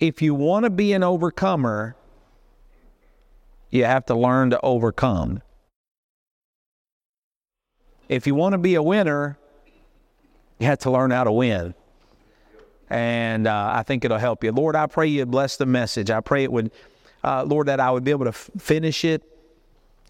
if 0.00 0.22
you 0.22 0.34
want 0.34 0.64
to 0.64 0.70
be 0.70 0.92
an 0.92 1.02
overcomer, 1.02 1.96
you 3.70 3.84
have 3.84 4.06
to 4.06 4.14
learn 4.14 4.50
to 4.50 4.60
overcome. 4.62 5.42
If 8.08 8.26
you 8.26 8.34
want 8.34 8.52
to 8.52 8.58
be 8.58 8.74
a 8.74 8.82
winner, 8.82 9.38
you 10.58 10.66
have 10.66 10.78
to 10.80 10.90
learn 10.90 11.10
how 11.10 11.24
to 11.24 11.32
win. 11.32 11.74
And 12.88 13.46
uh, 13.46 13.72
I 13.74 13.82
think 13.82 14.04
it'll 14.04 14.18
help 14.18 14.42
you. 14.42 14.52
Lord, 14.52 14.74
I 14.74 14.86
pray 14.86 15.08
you 15.08 15.26
bless 15.26 15.56
the 15.56 15.66
message. 15.66 16.10
I 16.10 16.20
pray 16.20 16.44
it 16.44 16.50
would, 16.50 16.70
uh, 17.22 17.44
Lord, 17.44 17.66
that 17.66 17.80
I 17.80 17.90
would 17.90 18.04
be 18.04 18.10
able 18.10 18.24
to 18.24 18.30
f- 18.30 18.50
finish 18.58 19.04
it. 19.04 19.22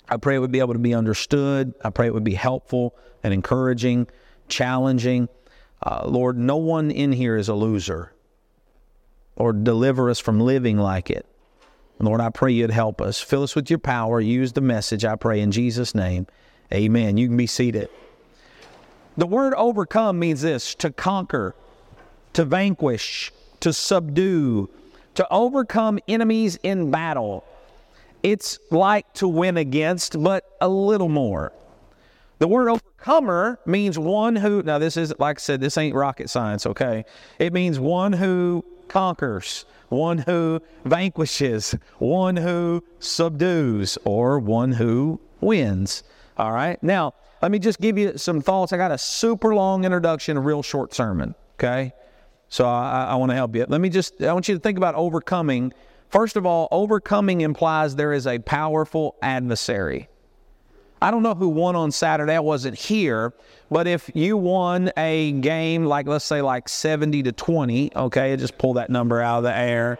I 0.08 0.16
pray 0.16 0.36
it 0.36 0.38
would 0.38 0.52
be 0.52 0.60
able 0.60 0.74
to 0.74 0.78
be 0.78 0.94
understood. 0.94 1.74
I 1.82 1.90
pray 1.90 2.06
it 2.06 2.14
would 2.14 2.24
be 2.24 2.34
helpful 2.34 2.94
and 3.24 3.34
encouraging, 3.34 4.06
challenging. 4.46 5.28
Uh, 5.82 6.04
Lord, 6.06 6.38
no 6.38 6.56
one 6.56 6.92
in 6.92 7.12
here 7.12 7.36
is 7.36 7.48
a 7.48 7.54
loser. 7.54 8.12
Lord, 9.38 9.64
deliver 9.64 10.10
us 10.10 10.18
from 10.18 10.40
living 10.40 10.78
like 10.78 11.10
it. 11.10 11.26
Lord, 12.00 12.20
I 12.20 12.30
pray 12.30 12.52
you'd 12.52 12.70
help 12.70 13.00
us. 13.00 13.20
Fill 13.20 13.42
us 13.42 13.56
with 13.56 13.70
your 13.70 13.78
power. 13.78 14.20
Use 14.20 14.52
the 14.52 14.60
message, 14.60 15.04
I 15.04 15.16
pray, 15.16 15.40
in 15.40 15.50
Jesus' 15.50 15.94
name. 15.94 16.26
Amen. 16.72 17.16
You 17.16 17.28
can 17.28 17.36
be 17.36 17.46
seated. 17.46 17.88
The 19.16 19.26
word 19.26 19.54
overcome 19.54 20.18
means 20.18 20.42
this 20.42 20.74
to 20.76 20.90
conquer, 20.90 21.54
to 22.34 22.44
vanquish, 22.44 23.32
to 23.60 23.72
subdue, 23.72 24.70
to 25.14 25.26
overcome 25.30 25.98
enemies 26.06 26.58
in 26.62 26.90
battle. 26.90 27.44
It's 28.22 28.58
like 28.70 29.12
to 29.14 29.26
win 29.26 29.56
against, 29.56 30.22
but 30.22 30.44
a 30.60 30.68
little 30.68 31.08
more. 31.08 31.52
The 32.38 32.46
word 32.46 32.68
overcomer 32.68 33.58
means 33.66 33.98
one 33.98 34.36
who, 34.36 34.62
now 34.62 34.78
this 34.78 34.96
is, 34.96 35.12
like 35.18 35.38
I 35.38 35.40
said, 35.40 35.60
this 35.60 35.76
ain't 35.76 35.96
rocket 35.96 36.30
science, 36.30 36.66
okay? 36.66 37.04
It 37.40 37.52
means 37.52 37.80
one 37.80 38.12
who 38.12 38.64
conquers, 38.88 39.64
one 39.88 40.18
who 40.18 40.60
vanquishes, 40.84 41.76
one 41.98 42.36
who 42.36 42.82
subdues, 42.98 43.98
or 44.04 44.38
one 44.38 44.72
who 44.72 45.20
wins. 45.40 46.02
All 46.36 46.52
right. 46.52 46.82
Now, 46.82 47.14
let 47.42 47.50
me 47.50 47.58
just 47.58 47.80
give 47.80 47.98
you 47.98 48.18
some 48.18 48.40
thoughts. 48.40 48.72
I 48.72 48.76
got 48.76 48.90
a 48.90 48.98
super 48.98 49.54
long 49.54 49.84
introduction, 49.84 50.36
a 50.36 50.40
real 50.40 50.62
short 50.62 50.94
sermon. 50.94 51.34
Okay. 51.54 51.92
So 52.48 52.66
I, 52.66 53.08
I 53.10 53.14
want 53.16 53.30
to 53.30 53.36
help 53.36 53.54
you. 53.54 53.66
Let 53.68 53.80
me 53.80 53.88
just, 53.88 54.22
I 54.22 54.32
want 54.32 54.48
you 54.48 54.54
to 54.54 54.60
think 54.60 54.78
about 54.78 54.94
overcoming. 54.94 55.72
First 56.08 56.36
of 56.36 56.46
all, 56.46 56.68
overcoming 56.70 57.42
implies 57.42 57.96
there 57.96 58.12
is 58.12 58.26
a 58.26 58.38
powerful 58.38 59.16
adversary. 59.20 60.08
I 61.00 61.10
don't 61.10 61.22
know 61.22 61.34
who 61.34 61.48
won 61.48 61.76
on 61.76 61.90
Saturday. 61.92 62.34
I 62.34 62.40
wasn't 62.40 62.76
here. 62.76 63.32
But 63.70 63.86
if 63.86 64.10
you 64.14 64.36
won 64.36 64.90
a 64.96 65.32
game, 65.32 65.84
like 65.84 66.06
let's 66.06 66.24
say 66.24 66.42
like 66.42 66.68
70 66.68 67.22
to 67.24 67.32
20, 67.32 67.94
okay, 67.94 68.36
just 68.36 68.58
pull 68.58 68.74
that 68.74 68.90
number 68.90 69.20
out 69.20 69.38
of 69.38 69.44
the 69.44 69.56
air. 69.56 69.98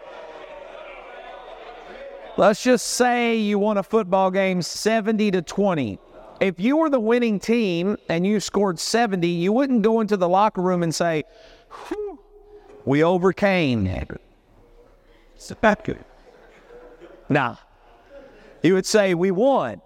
Let's 2.37 2.63
just 2.63 2.87
say 2.87 3.35
you 3.35 3.59
won 3.59 3.77
a 3.77 3.83
football 3.83 4.31
game 4.31 4.61
70 4.61 5.31
to 5.31 5.41
20 5.41 5.99
if 6.39 6.59
you 6.59 6.77
were 6.77 6.89
the 6.89 6.99
winning 6.99 7.39
team 7.39 7.97
and 8.07 8.25
you 8.25 8.39
scored 8.39 8.79
70, 8.79 9.27
you 9.27 9.51
wouldn't 9.51 9.81
go 9.81 9.99
into 10.01 10.17
the 10.17 10.29
locker 10.29 10.61
room 10.61 10.83
and 10.83 10.93
say, 10.93 11.23
we 12.85 13.03
overcame. 13.03 13.87
It's 15.35 15.51
a 15.51 15.55
fact. 15.55 15.89
Nah. 17.27 17.57
You 18.63 18.73
would 18.73 18.85
say, 18.85 19.13
we 19.13 19.31
won. 19.31 19.81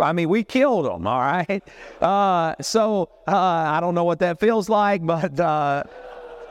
I 0.00 0.12
mean, 0.12 0.28
we 0.28 0.44
killed 0.44 0.86
them, 0.86 1.06
all 1.06 1.20
right? 1.20 1.62
Uh, 2.00 2.54
so 2.60 3.08
uh, 3.26 3.36
I 3.36 3.80
don't 3.80 3.94
know 3.94 4.04
what 4.04 4.20
that 4.20 4.40
feels 4.40 4.68
like, 4.68 5.04
but. 5.04 5.38
Uh, 5.38 5.84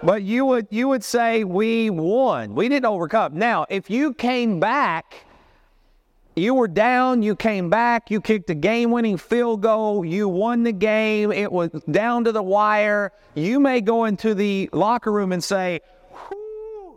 but 0.01 0.21
you 0.21 0.45
would 0.45 0.67
you 0.69 0.89
would 0.89 1.01
say 1.01 1.45
we 1.45 1.89
won. 1.89 2.55
We 2.55 2.67
didn't 2.67 2.87
overcome. 2.87 3.37
Now, 3.37 3.65
if 3.69 3.89
you 3.89 4.13
came 4.13 4.59
back 4.59 5.25
you 6.35 6.55
were 6.55 6.67
down, 6.67 7.21
you 7.21 7.35
came 7.35 7.69
back, 7.69 8.09
you 8.09 8.19
kicked 8.19 8.49
a 8.49 8.55
game 8.55 8.89
winning 8.89 9.17
field 9.17 9.61
goal, 9.61 10.03
you 10.03 10.27
won 10.27 10.63
the 10.63 10.71
game, 10.71 11.31
it 11.31 11.51
was 11.51 11.69
down 11.91 12.23
to 12.23 12.31
the 12.31 12.41
wire. 12.41 13.11
You 13.35 13.59
may 13.59 13.81
go 13.81 14.05
into 14.05 14.33
the 14.33 14.69
locker 14.73 15.11
room 15.11 15.31
and 15.31 15.43
say, 15.43 15.81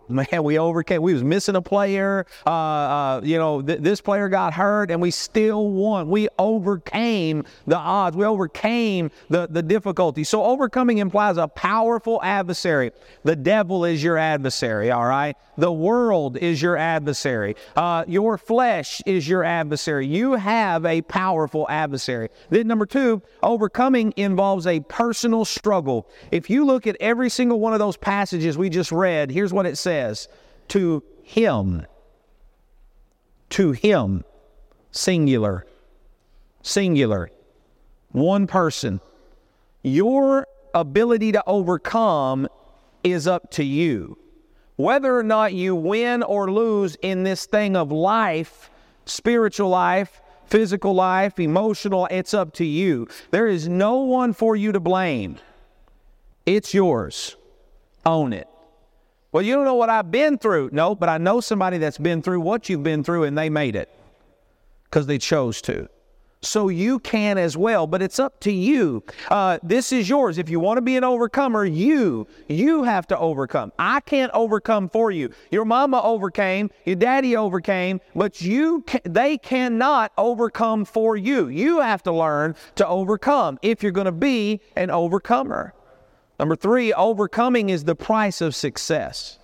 man, 0.08 0.42
we 0.42 0.58
overcame. 0.58 1.02
We 1.02 1.12
was 1.12 1.24
missing 1.24 1.56
a 1.56 1.62
player. 1.62 2.26
Uh, 2.46 2.50
uh, 2.50 3.20
you 3.24 3.38
know, 3.38 3.62
th- 3.62 3.80
this 3.80 4.00
player 4.00 4.28
got 4.28 4.54
hurt, 4.54 4.90
and 4.90 5.00
we 5.00 5.10
still 5.10 5.70
won. 5.70 6.08
We 6.08 6.28
overcame 6.38 7.44
the 7.66 7.76
odds. 7.76 8.16
We 8.16 8.24
overcame 8.24 9.10
the 9.28 9.46
the 9.48 9.62
difficulty. 9.62 10.24
So 10.24 10.44
overcoming 10.44 10.98
implies 10.98 11.36
a 11.36 11.48
powerful 11.48 12.20
adversary. 12.22 12.92
The 13.24 13.36
devil 13.36 13.84
is 13.84 14.02
your 14.02 14.18
adversary. 14.18 14.90
All 14.90 15.06
right. 15.06 15.36
The 15.58 15.72
world 15.72 16.36
is 16.36 16.60
your 16.60 16.76
adversary. 16.76 17.56
Uh, 17.74 18.04
your 18.06 18.36
flesh 18.36 19.00
is 19.06 19.26
your 19.26 19.42
adversary. 19.42 20.06
You 20.06 20.34
have 20.34 20.84
a 20.84 21.00
powerful 21.02 21.66
adversary. 21.70 22.28
Then 22.50 22.66
number 22.66 22.84
two, 22.84 23.22
overcoming 23.42 24.12
involves 24.16 24.66
a 24.66 24.80
personal 24.80 25.46
struggle. 25.46 26.06
If 26.30 26.50
you 26.50 26.66
look 26.66 26.86
at 26.86 26.96
every 27.00 27.30
single 27.30 27.58
one 27.58 27.72
of 27.72 27.78
those 27.78 27.96
passages 27.96 28.58
we 28.58 28.68
just 28.68 28.92
read, 28.92 29.30
here's 29.30 29.52
what 29.52 29.64
it 29.64 29.76
says 29.78 29.95
says, 29.96 30.28
to 30.68 31.02
him. 31.22 31.86
To 33.50 33.72
him. 33.72 34.24
Singular. 34.90 35.66
Singular. 36.62 37.30
One 38.12 38.46
person. 38.46 39.00
Your 39.82 40.46
ability 40.74 41.32
to 41.32 41.42
overcome 41.46 42.48
is 43.02 43.26
up 43.26 43.50
to 43.52 43.64
you. 43.64 44.18
Whether 44.76 45.16
or 45.16 45.22
not 45.22 45.54
you 45.54 45.74
win 45.74 46.22
or 46.22 46.50
lose 46.50 46.96
in 47.00 47.22
this 47.22 47.46
thing 47.46 47.76
of 47.76 47.90
life, 47.90 48.68
spiritual 49.06 49.70
life, 49.70 50.20
physical 50.46 50.92
life, 50.92 51.40
emotional, 51.40 52.06
it's 52.10 52.34
up 52.34 52.52
to 52.54 52.64
you. 52.64 53.08
There 53.30 53.46
is 53.46 53.68
no 53.68 54.00
one 54.00 54.34
for 54.34 54.54
you 54.54 54.72
to 54.72 54.80
blame. 54.80 55.38
It's 56.44 56.74
yours. 56.74 57.36
Own 58.04 58.34
it. 58.34 58.48
Well, 59.36 59.44
you 59.44 59.54
don't 59.54 59.66
know 59.66 59.74
what 59.74 59.90
I've 59.90 60.10
been 60.10 60.38
through. 60.38 60.70
No, 60.72 60.94
but 60.94 61.10
I 61.10 61.18
know 61.18 61.42
somebody 61.42 61.76
that's 61.76 61.98
been 61.98 62.22
through 62.22 62.40
what 62.40 62.70
you've 62.70 62.82
been 62.82 63.04
through 63.04 63.24
and 63.24 63.36
they 63.36 63.50
made 63.50 63.76
it 63.76 63.90
because 64.84 65.06
they 65.06 65.18
chose 65.18 65.60
to. 65.60 65.90
So 66.40 66.70
you 66.70 66.98
can 67.00 67.36
as 67.36 67.54
well, 67.54 67.86
but 67.86 68.00
it's 68.00 68.18
up 68.18 68.40
to 68.40 68.50
you. 68.50 69.04
Uh, 69.28 69.58
this 69.62 69.92
is 69.92 70.08
yours. 70.08 70.38
If 70.38 70.48
you 70.48 70.58
want 70.58 70.78
to 70.78 70.80
be 70.80 70.96
an 70.96 71.04
overcomer, 71.04 71.66
you 71.66 72.26
you 72.48 72.84
have 72.84 73.06
to 73.08 73.18
overcome. 73.18 73.72
I 73.78 74.00
can't 74.00 74.32
overcome 74.32 74.88
for 74.88 75.10
you. 75.10 75.28
Your 75.50 75.66
mama 75.66 76.00
overcame, 76.02 76.70
your 76.86 76.96
daddy 76.96 77.36
overcame, 77.36 78.00
but 78.14 78.40
you 78.40 78.86
they 79.02 79.36
cannot 79.36 80.12
overcome 80.16 80.86
for 80.86 81.14
you. 81.14 81.48
You 81.48 81.82
have 81.82 82.02
to 82.04 82.12
learn 82.12 82.54
to 82.76 82.88
overcome 82.88 83.58
if 83.60 83.82
you're 83.82 83.92
going 83.92 84.06
to 84.06 84.12
be 84.12 84.62
an 84.76 84.88
overcomer. 84.88 85.74
Number 86.38 86.56
three, 86.56 86.92
overcoming 86.92 87.70
is 87.70 87.84
the 87.84 87.94
price 87.94 88.40
of 88.40 88.54
success. 88.54 89.38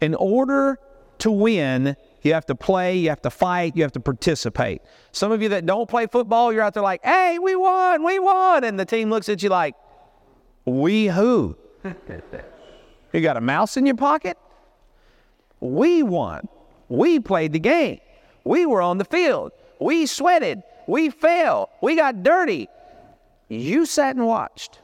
In 0.00 0.14
order 0.14 0.78
to 1.18 1.30
win, 1.30 1.96
you 2.22 2.32
have 2.32 2.46
to 2.46 2.54
play, 2.54 2.96
you 2.96 3.10
have 3.10 3.22
to 3.22 3.30
fight, 3.30 3.76
you 3.76 3.82
have 3.82 3.92
to 3.92 4.00
participate. 4.00 4.82
Some 5.12 5.32
of 5.32 5.42
you 5.42 5.50
that 5.50 5.66
don't 5.66 5.88
play 5.88 6.06
football, 6.06 6.52
you're 6.52 6.62
out 6.62 6.74
there 6.74 6.82
like, 6.82 7.04
hey, 7.04 7.38
we 7.38 7.56
won, 7.56 8.02
we 8.04 8.18
won. 8.18 8.64
And 8.64 8.80
the 8.80 8.84
team 8.84 9.10
looks 9.10 9.28
at 9.28 9.42
you 9.42 9.50
like, 9.50 9.74
we 10.64 11.06
who? 11.06 11.56
you 13.12 13.20
got 13.20 13.36
a 13.36 13.40
mouse 13.40 13.76
in 13.76 13.86
your 13.86 13.96
pocket? 13.96 14.38
We 15.60 16.02
won. 16.02 16.48
We 16.88 17.20
played 17.20 17.52
the 17.52 17.60
game. 17.60 18.00
We 18.44 18.66
were 18.66 18.80
on 18.80 18.98
the 18.98 19.04
field. 19.04 19.52
We 19.78 20.06
sweated. 20.06 20.62
We 20.86 21.10
fell. 21.10 21.70
We 21.82 21.96
got 21.96 22.22
dirty. 22.22 22.68
You 23.48 23.86
sat 23.86 24.16
and 24.16 24.26
watched. 24.26 24.79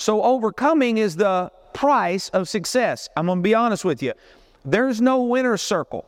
So 0.00 0.22
overcoming 0.22 0.96
is 0.96 1.16
the 1.16 1.52
price 1.74 2.30
of 2.30 2.48
success. 2.48 3.10
I'm 3.18 3.26
going 3.26 3.40
to 3.40 3.42
be 3.42 3.54
honest 3.54 3.84
with 3.84 4.02
you. 4.02 4.14
There's 4.64 4.98
no 5.02 5.24
winner's 5.24 5.60
circle 5.60 6.06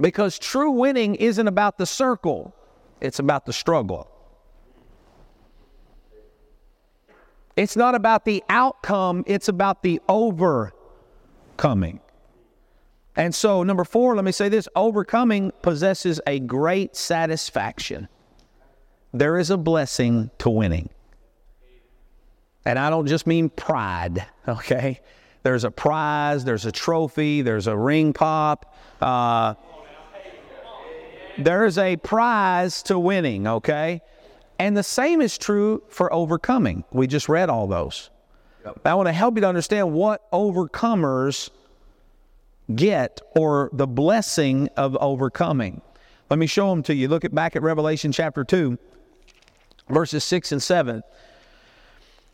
because 0.00 0.38
true 0.38 0.70
winning 0.70 1.16
isn't 1.16 1.48
about 1.48 1.76
the 1.78 1.86
circle, 1.86 2.54
it's 3.00 3.18
about 3.18 3.46
the 3.46 3.52
struggle. 3.52 4.08
It's 7.56 7.74
not 7.74 7.96
about 7.96 8.24
the 8.24 8.44
outcome, 8.48 9.24
it's 9.26 9.48
about 9.48 9.82
the 9.82 10.00
overcoming. 10.08 11.98
And 13.16 13.34
so, 13.34 13.64
number 13.64 13.82
four, 13.82 14.14
let 14.14 14.24
me 14.24 14.30
say 14.30 14.48
this 14.48 14.68
overcoming 14.76 15.50
possesses 15.62 16.20
a 16.28 16.38
great 16.38 16.94
satisfaction. 16.94 18.06
There 19.12 19.36
is 19.36 19.50
a 19.50 19.56
blessing 19.56 20.30
to 20.38 20.48
winning. 20.48 20.90
And 22.68 22.78
I 22.78 22.90
don't 22.90 23.06
just 23.06 23.26
mean 23.26 23.48
pride, 23.48 24.26
okay? 24.48 25.00
There's 25.42 25.64
a 25.64 25.70
prize, 25.70 26.44
there's 26.44 26.66
a 26.66 26.72
trophy, 26.72 27.40
there's 27.40 27.66
a 27.66 27.74
ring 27.74 28.12
pop. 28.12 28.76
Uh, 29.00 29.54
there's 31.38 31.78
a 31.78 31.96
prize 31.96 32.82
to 32.82 32.98
winning, 32.98 33.46
okay? 33.46 34.02
And 34.58 34.76
the 34.76 34.82
same 34.82 35.22
is 35.22 35.38
true 35.38 35.82
for 35.88 36.12
overcoming. 36.12 36.84
We 36.92 37.06
just 37.06 37.26
read 37.26 37.48
all 37.48 37.68
those. 37.68 38.10
Yep. 38.66 38.80
I 38.84 38.94
want 38.96 39.06
to 39.06 39.14
help 39.14 39.36
you 39.36 39.40
to 39.40 39.48
understand 39.48 39.94
what 39.94 40.30
overcomers 40.30 41.48
get 42.74 43.22
or 43.34 43.70
the 43.72 43.86
blessing 43.86 44.68
of 44.76 44.94
overcoming. 44.96 45.80
Let 46.28 46.38
me 46.38 46.46
show 46.46 46.68
them 46.68 46.82
to 46.82 46.94
you. 46.94 47.08
Look 47.08 47.24
at 47.24 47.34
back 47.34 47.56
at 47.56 47.62
Revelation 47.62 48.12
chapter 48.12 48.44
2, 48.44 48.76
verses 49.88 50.22
6 50.22 50.52
and 50.52 50.62
7. 50.62 51.02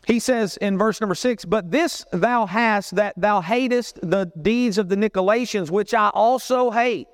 He 0.05 0.19
says 0.19 0.57
in 0.57 0.77
verse 0.77 1.01
number 1.01 1.15
6, 1.15 1.45
But 1.45 1.71
this 1.71 2.05
thou 2.11 2.45
hast, 2.45 2.95
that 2.95 3.13
thou 3.17 3.41
hatest 3.41 3.99
the 4.01 4.31
deeds 4.39 4.77
of 4.77 4.89
the 4.89 4.95
Nicolaitans, 4.95 5.71
which 5.71 5.93
I 5.93 6.09
also 6.09 6.71
hate. 6.71 7.07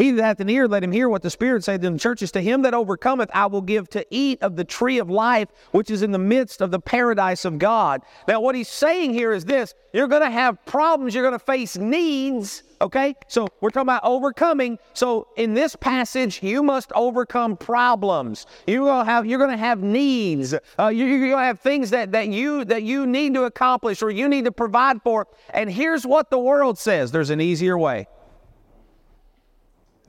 He 0.00 0.12
that 0.12 0.22
hath 0.22 0.40
an 0.40 0.48
ear, 0.48 0.66
let 0.66 0.82
him 0.82 0.92
hear 0.92 1.10
what 1.10 1.20
the 1.20 1.28
Spirit 1.28 1.62
saith 1.62 1.84
in 1.84 1.92
the 1.92 1.98
churches. 1.98 2.32
To 2.32 2.40
him 2.40 2.62
that 2.62 2.72
overcometh, 2.72 3.30
I 3.34 3.44
will 3.44 3.60
give 3.60 3.90
to 3.90 4.06
eat 4.08 4.42
of 4.42 4.56
the 4.56 4.64
tree 4.64 4.96
of 4.96 5.10
life, 5.10 5.48
which 5.72 5.90
is 5.90 6.00
in 6.00 6.10
the 6.10 6.18
midst 6.18 6.62
of 6.62 6.70
the 6.70 6.80
paradise 6.80 7.44
of 7.44 7.58
God. 7.58 8.00
Now, 8.26 8.40
what 8.40 8.54
he's 8.54 8.70
saying 8.70 9.12
here 9.12 9.30
is 9.34 9.44
this 9.44 9.74
you're 9.92 10.08
going 10.08 10.22
to 10.22 10.30
have 10.30 10.64
problems, 10.64 11.14
you're 11.14 11.22
going 11.22 11.38
to 11.38 11.44
face 11.44 11.76
needs, 11.76 12.62
okay? 12.80 13.14
So, 13.28 13.46
we're 13.60 13.68
talking 13.68 13.88
about 13.90 14.02
overcoming. 14.02 14.78
So, 14.94 15.28
in 15.36 15.52
this 15.52 15.76
passage, 15.76 16.42
you 16.42 16.62
must 16.62 16.92
overcome 16.94 17.58
problems. 17.58 18.46
You're 18.66 18.86
going 18.86 19.04
to 19.04 19.12
have, 19.12 19.26
you're 19.26 19.38
going 19.38 19.50
to 19.50 19.58
have 19.58 19.82
needs. 19.82 20.54
Uh, 20.78 20.86
you, 20.86 21.04
you're 21.04 21.28
going 21.28 21.42
to 21.42 21.44
have 21.44 21.60
things 21.60 21.90
that, 21.90 22.12
that, 22.12 22.28
you, 22.28 22.64
that 22.64 22.84
you 22.84 23.06
need 23.06 23.34
to 23.34 23.42
accomplish 23.42 24.00
or 24.00 24.10
you 24.10 24.30
need 24.30 24.46
to 24.46 24.52
provide 24.52 25.02
for. 25.02 25.26
And 25.52 25.70
here's 25.70 26.06
what 26.06 26.30
the 26.30 26.38
world 26.38 26.78
says 26.78 27.12
there's 27.12 27.28
an 27.28 27.42
easier 27.42 27.76
way. 27.76 28.06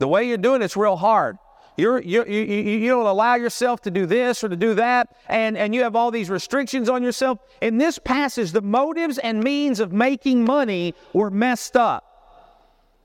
The 0.02 0.08
way 0.08 0.24
you're 0.24 0.36
doing 0.36 0.62
it's 0.62 0.76
real 0.76 0.96
hard. 0.96 1.38
You're, 1.76 2.02
you, 2.02 2.24
you, 2.24 2.42
you 2.42 2.88
don't 2.88 3.06
allow 3.06 3.36
yourself 3.36 3.82
to 3.82 3.90
do 3.92 4.04
this 4.04 4.42
or 4.42 4.48
to 4.48 4.56
do 4.56 4.74
that, 4.74 5.14
and, 5.28 5.56
and 5.56 5.72
you 5.72 5.84
have 5.84 5.94
all 5.94 6.10
these 6.10 6.28
restrictions 6.28 6.88
on 6.88 7.04
yourself. 7.04 7.38
In 7.60 7.78
this 7.78 8.00
passage, 8.00 8.50
the 8.50 8.62
motives 8.62 9.18
and 9.18 9.44
means 9.44 9.78
of 9.78 9.92
making 9.92 10.44
money 10.44 10.96
were 11.12 11.30
messed 11.30 11.76
up. 11.76 12.02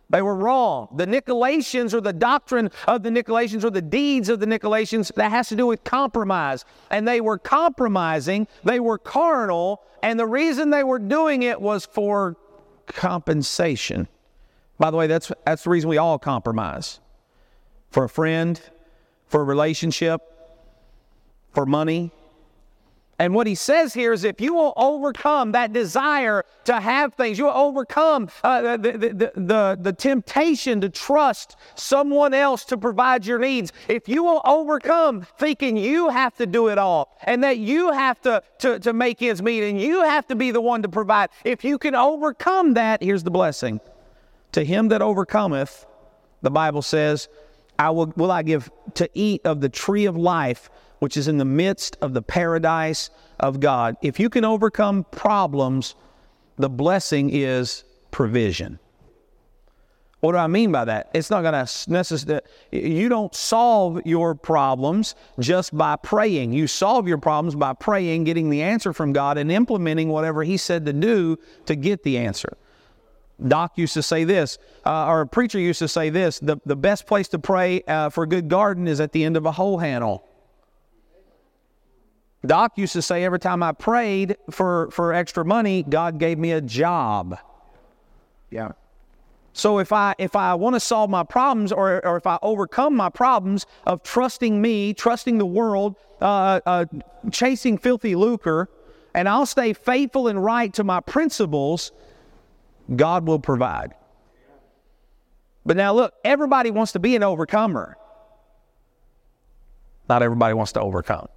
They 0.09 0.23
were 0.23 0.33
wrong. 0.33 0.87
The 0.95 1.05
Nicolaitans 1.05 1.93
or 1.93 2.01
the 2.01 2.13
doctrine 2.13 2.71
of 2.87 3.03
the 3.03 3.11
Nicolaitans 3.11 3.63
or 3.63 3.69
the 3.69 3.79
deeds 3.79 4.27
of 4.27 4.39
the 4.39 4.47
Nicolaitans, 4.47 5.13
that 5.13 5.29
has 5.29 5.49
to 5.49 5.55
do 5.55 5.67
with 5.67 5.83
compromise. 5.83 6.65
And 6.89 7.07
they 7.07 7.21
were 7.21 7.37
compromising, 7.37 8.47
they 8.63 8.79
were 8.79 8.97
carnal, 8.97 9.83
and 10.01 10.19
the 10.19 10.25
reason 10.25 10.71
they 10.71 10.83
were 10.83 10.97
doing 10.97 11.43
it 11.43 11.61
was 11.61 11.85
for 11.85 12.37
compensation. 12.87 14.07
By 14.79 14.91
the 14.91 14.97
way, 14.97 15.07
that's, 15.07 15.31
that's 15.45 15.63
the 15.63 15.69
reason 15.69 15.89
we 15.89 15.97
all 15.97 16.19
compromise 16.19 16.99
for 17.89 18.03
a 18.03 18.09
friend, 18.09 18.59
for 19.27 19.41
a 19.41 19.43
relationship, 19.43 20.21
for 21.53 21.65
money. 21.65 22.11
And 23.19 23.33
what 23.33 23.47
he 23.47 23.55
says 23.55 23.95
here 23.95 24.13
is 24.13 24.23
if 24.23 24.39
you 24.39 24.53
will 24.53 24.73
overcome 24.77 25.53
that 25.53 25.73
desire 25.73 26.45
to 26.65 26.79
have 26.79 27.15
things, 27.15 27.39
you 27.39 27.45
will 27.45 27.57
overcome 27.57 28.29
uh, 28.43 28.77
the, 28.77 28.91
the, 28.91 29.31
the, 29.35 29.77
the, 29.81 29.93
temptation 29.93 30.79
to 30.81 30.89
trust 30.89 31.55
someone 31.73 32.35
else 32.35 32.63
to 32.65 32.77
provide 32.77 33.25
your 33.25 33.39
needs. 33.39 33.73
If 33.87 34.07
you 34.07 34.23
will 34.23 34.41
overcome 34.45 35.25
thinking 35.39 35.77
you 35.77 36.09
have 36.09 36.35
to 36.35 36.45
do 36.45 36.67
it 36.67 36.77
all 36.77 37.17
and 37.23 37.43
that 37.43 37.57
you 37.57 37.91
have 37.91 38.21
to, 38.21 38.43
to, 38.59 38.79
to 38.81 38.93
make 38.93 39.19
ends 39.23 39.41
meet 39.41 39.67
and 39.67 39.81
you 39.81 40.03
have 40.03 40.27
to 40.27 40.35
be 40.35 40.51
the 40.51 40.61
one 40.61 40.83
to 40.83 40.89
provide, 40.89 41.31
if 41.43 41.63
you 41.63 41.79
can 41.79 41.95
overcome 41.95 42.75
that, 42.75 43.01
here's 43.01 43.23
the 43.23 43.31
blessing. 43.31 43.81
To 44.53 44.63
him 44.63 44.89
that 44.89 45.01
overcometh, 45.01 45.85
the 46.41 46.51
Bible 46.51 46.81
says, 46.81 47.27
I 47.79 47.89
will, 47.91 48.13
will 48.15 48.31
I 48.31 48.43
give 48.43 48.71
to 48.95 49.09
eat 49.13 49.45
of 49.45 49.61
the 49.61 49.69
tree 49.69 50.05
of 50.05 50.17
life, 50.17 50.69
which 50.99 51.17
is 51.17 51.27
in 51.27 51.37
the 51.37 51.45
midst 51.45 51.97
of 52.01 52.13
the 52.13 52.21
paradise 52.21 53.09
of 53.39 53.59
God. 53.59 53.97
If 54.01 54.19
you 54.19 54.29
can 54.29 54.45
overcome 54.45 55.05
problems, 55.11 55.95
the 56.57 56.69
blessing 56.69 57.29
is 57.31 57.83
provision. 58.11 58.79
What 60.19 60.31
do 60.31 60.39
I 60.39 60.47
mean 60.47 60.71
by 60.71 60.85
that? 60.85 61.11
It's 61.13 61.29
not 61.29 61.43
going 61.43 61.53
to 61.53 61.91
necessarily, 61.91 62.41
you 62.71 63.07
don't 63.07 63.35
solve 63.35 64.01
your 64.03 64.33
problems 64.33 65.13
just 65.39 65.77
by 65.77 65.95
praying. 65.95 66.53
You 66.53 66.65
solve 66.65 67.07
your 67.07 67.19
problems 67.19 67.53
by 67.53 67.73
praying, 67.73 68.23
getting 68.23 68.49
the 68.49 68.63
answer 68.63 68.93
from 68.93 69.13
God, 69.13 69.37
and 69.37 69.51
implementing 69.51 70.09
whatever 70.09 70.43
He 70.43 70.57
said 70.57 70.87
to 70.87 70.93
do 70.93 71.37
to 71.67 71.75
get 71.75 72.01
the 72.01 72.17
answer. 72.17 72.57
Doc 73.45 73.73
used 73.77 73.93
to 73.93 74.01
say 74.01 74.23
this, 74.23 74.57
uh, 74.85 75.07
or 75.07 75.21
a 75.21 75.27
preacher 75.27 75.59
used 75.59 75.79
to 75.79 75.87
say 75.87 76.09
this 76.09 76.39
the, 76.39 76.57
the 76.65 76.75
best 76.75 77.05
place 77.05 77.27
to 77.29 77.39
pray 77.39 77.81
uh, 77.87 78.09
for 78.09 78.23
a 78.23 78.27
good 78.27 78.47
garden 78.47 78.87
is 78.87 78.99
at 78.99 79.11
the 79.11 79.23
end 79.23 79.37
of 79.37 79.45
a 79.45 79.51
hoe 79.51 79.77
handle. 79.77 80.23
Doc 82.45 82.77
used 82.77 82.93
to 82.93 83.01
say 83.01 83.23
every 83.23 83.39
time 83.39 83.61
I 83.61 83.73
prayed 83.73 84.37
for, 84.49 84.89
for 84.91 85.13
extra 85.13 85.43
money, 85.43 85.83
God 85.83 86.17
gave 86.17 86.37
me 86.37 86.51
a 86.51 86.61
job. 86.61 87.37
Yeah. 88.49 88.71
So 89.53 89.79
if 89.79 89.91
I 89.91 90.13
if 90.19 90.35
I 90.35 90.53
want 90.53 90.75
to 90.75 90.79
solve 90.79 91.09
my 91.09 91.23
problems 91.23 91.71
or, 91.71 92.05
or 92.05 92.15
if 92.15 92.27
I 92.27 92.37
overcome 92.43 92.95
my 92.95 93.09
problems 93.09 93.65
of 93.87 94.03
trusting 94.03 94.61
me, 94.61 94.93
trusting 94.93 95.39
the 95.39 95.47
world, 95.47 95.95
uh, 96.21 96.61
uh, 96.65 96.85
chasing 97.31 97.79
filthy 97.79 98.15
lucre, 98.15 98.69
and 99.15 99.27
I'll 99.27 99.47
stay 99.47 99.73
faithful 99.73 100.27
and 100.27 100.43
right 100.43 100.71
to 100.75 100.83
my 100.83 100.99
principles, 100.99 101.91
God 102.95 103.27
will 103.27 103.39
provide. 103.39 103.93
But 105.65 105.77
now 105.77 105.93
look, 105.93 106.13
everybody 106.23 106.71
wants 106.71 106.93
to 106.93 106.99
be 106.99 107.15
an 107.15 107.23
overcomer. 107.23 107.97
Not 110.07 110.23
everybody 110.23 110.53
wants 110.53 110.71
to 110.73 110.81
overcome. 110.81 111.27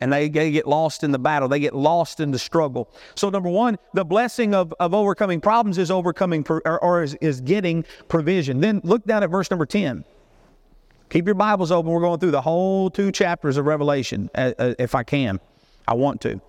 And 0.00 0.12
they, 0.12 0.28
they 0.28 0.50
get 0.50 0.66
lost 0.66 1.04
in 1.04 1.12
the 1.12 1.18
battle. 1.18 1.48
They 1.48 1.60
get 1.60 1.76
lost 1.76 2.18
in 2.18 2.32
the 2.32 2.38
struggle. 2.38 2.90
So, 3.14 3.30
number 3.30 3.48
one, 3.48 3.78
the 3.92 4.04
blessing 4.04 4.52
of, 4.52 4.74
of 4.80 4.94
overcoming 4.94 5.40
problems 5.40 5.78
is 5.78 5.92
overcoming 5.92 6.44
or, 6.48 6.82
or 6.82 7.04
is, 7.04 7.14
is 7.20 7.40
getting 7.40 7.84
provision. 8.08 8.60
Then 8.60 8.80
look 8.82 9.04
down 9.04 9.22
at 9.22 9.30
verse 9.30 9.48
number 9.48 9.66
10. 9.66 10.04
Keep 11.10 11.26
your 11.26 11.36
Bibles 11.36 11.70
open. 11.70 11.92
We're 11.92 12.00
going 12.00 12.18
through 12.18 12.32
the 12.32 12.40
whole 12.40 12.90
two 12.90 13.12
chapters 13.12 13.58
of 13.58 13.66
Revelation, 13.66 14.28
uh, 14.34 14.52
uh, 14.58 14.74
if 14.78 14.94
I 14.96 15.04
can. 15.04 15.38
I 15.86 15.94
want 15.94 16.20
to. 16.22 16.40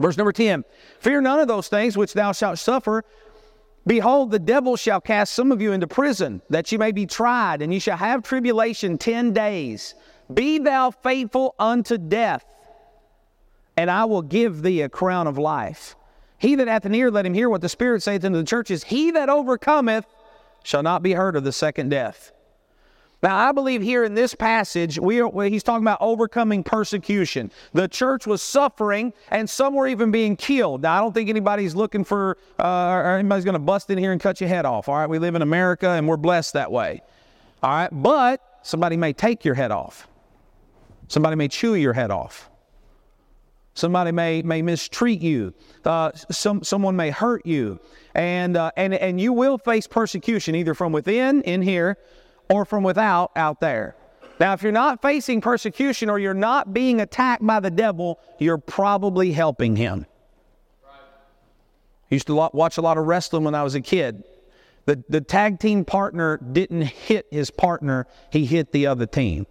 Verse 0.00 0.16
number 0.16 0.32
10 0.32 0.64
Fear 0.98 1.20
none 1.20 1.40
of 1.40 1.48
those 1.48 1.68
things 1.68 1.96
which 1.96 2.14
thou 2.14 2.32
shalt 2.32 2.58
suffer. 2.58 3.04
Behold, 3.86 4.30
the 4.30 4.38
devil 4.38 4.76
shall 4.76 5.00
cast 5.00 5.32
some 5.32 5.52
of 5.52 5.62
you 5.62 5.72
into 5.72 5.86
prison, 5.86 6.42
that 6.50 6.70
you 6.70 6.78
may 6.78 6.92
be 6.92 7.06
tried, 7.06 7.62
and 7.62 7.72
you 7.72 7.80
shall 7.80 7.96
have 7.96 8.22
tribulation 8.22 8.98
ten 8.98 9.32
days. 9.32 9.94
Be 10.32 10.58
thou 10.58 10.90
faithful 10.90 11.54
unto 11.58 11.96
death, 11.96 12.44
and 13.76 13.90
I 13.90 14.04
will 14.04 14.22
give 14.22 14.62
thee 14.62 14.82
a 14.82 14.88
crown 14.88 15.26
of 15.26 15.38
life. 15.38 15.96
He 16.36 16.54
that 16.56 16.68
hath 16.68 16.84
an 16.84 16.94
ear, 16.94 17.10
let 17.10 17.26
him 17.26 17.34
hear 17.34 17.48
what 17.48 17.62
the 17.62 17.68
Spirit 17.68 18.02
saith 18.02 18.24
unto 18.24 18.38
the 18.38 18.44
churches. 18.44 18.84
He 18.84 19.10
that 19.12 19.28
overcometh 19.28 20.06
shall 20.62 20.82
not 20.82 21.02
be 21.02 21.12
hurt 21.12 21.36
of 21.36 21.44
the 21.44 21.52
second 21.52 21.88
death. 21.88 22.32
Now, 23.22 23.36
I 23.36 23.52
believe 23.52 23.82
here 23.82 24.04
in 24.04 24.14
this 24.14 24.34
passage, 24.34 24.98
we 24.98 25.20
are, 25.20 25.30
he's 25.44 25.62
talking 25.62 25.84
about 25.84 25.98
overcoming 26.00 26.64
persecution. 26.64 27.50
The 27.74 27.86
church 27.86 28.26
was 28.26 28.40
suffering, 28.40 29.12
and 29.30 29.48
some 29.48 29.74
were 29.74 29.86
even 29.86 30.10
being 30.10 30.36
killed. 30.36 30.82
Now, 30.82 30.96
I 30.96 31.00
don't 31.00 31.12
think 31.12 31.28
anybody's 31.28 31.74
looking 31.74 32.02
for, 32.02 32.38
uh, 32.58 32.62
or 32.64 33.18
anybody's 33.18 33.44
going 33.44 33.54
to 33.54 33.58
bust 33.58 33.90
in 33.90 33.98
here 33.98 34.12
and 34.12 34.20
cut 34.20 34.40
your 34.40 34.48
head 34.48 34.64
off. 34.64 34.88
All 34.88 34.96
right, 34.96 35.08
we 35.08 35.18
live 35.18 35.34
in 35.34 35.42
America, 35.42 35.90
and 35.90 36.08
we're 36.08 36.16
blessed 36.16 36.54
that 36.54 36.72
way. 36.72 37.02
All 37.62 37.70
right, 37.70 37.90
but 37.92 38.40
somebody 38.62 38.96
may 38.96 39.12
take 39.12 39.44
your 39.44 39.54
head 39.54 39.70
off. 39.70 40.08
Somebody 41.08 41.36
may 41.36 41.48
chew 41.48 41.74
your 41.74 41.92
head 41.92 42.10
off. 42.10 42.48
Somebody 43.74 44.12
may, 44.12 44.42
may 44.42 44.62
mistreat 44.62 45.20
you. 45.20 45.54
Uh, 45.84 46.12
some, 46.30 46.62
someone 46.62 46.96
may 46.96 47.10
hurt 47.10 47.44
you. 47.46 47.80
And, 48.14 48.56
uh, 48.56 48.70
and, 48.76 48.94
and 48.94 49.20
you 49.20 49.32
will 49.32 49.58
face 49.58 49.86
persecution 49.86 50.54
either 50.54 50.74
from 50.74 50.92
within, 50.92 51.42
in 51.42 51.62
here, 51.62 51.96
or 52.50 52.66
from 52.66 52.82
without 52.82 53.30
out 53.36 53.60
there. 53.60 53.96
Now, 54.38 54.52
if 54.52 54.62
you're 54.62 54.72
not 54.72 55.00
facing 55.00 55.40
persecution 55.40 56.10
or 56.10 56.18
you're 56.18 56.34
not 56.34 56.74
being 56.74 57.00
attacked 57.00 57.46
by 57.46 57.60
the 57.60 57.70
devil, 57.70 58.18
you're 58.38 58.58
probably 58.58 59.32
helping 59.32 59.76
him. 59.76 60.06
Used 62.10 62.26
to 62.26 62.34
watch 62.52 62.76
a 62.76 62.80
lot 62.80 62.98
of 62.98 63.06
wrestling 63.06 63.44
when 63.44 63.54
I 63.54 63.62
was 63.62 63.74
a 63.74 63.80
kid. 63.80 64.24
The, 64.86 65.02
the 65.08 65.20
tag 65.20 65.60
team 65.60 65.84
partner 65.84 66.38
didn't 66.38 66.82
hit 66.82 67.26
his 67.30 67.50
partner, 67.50 68.06
he 68.30 68.44
hit 68.44 68.72
the 68.72 68.86
other 68.86 69.06
team. 69.06 69.46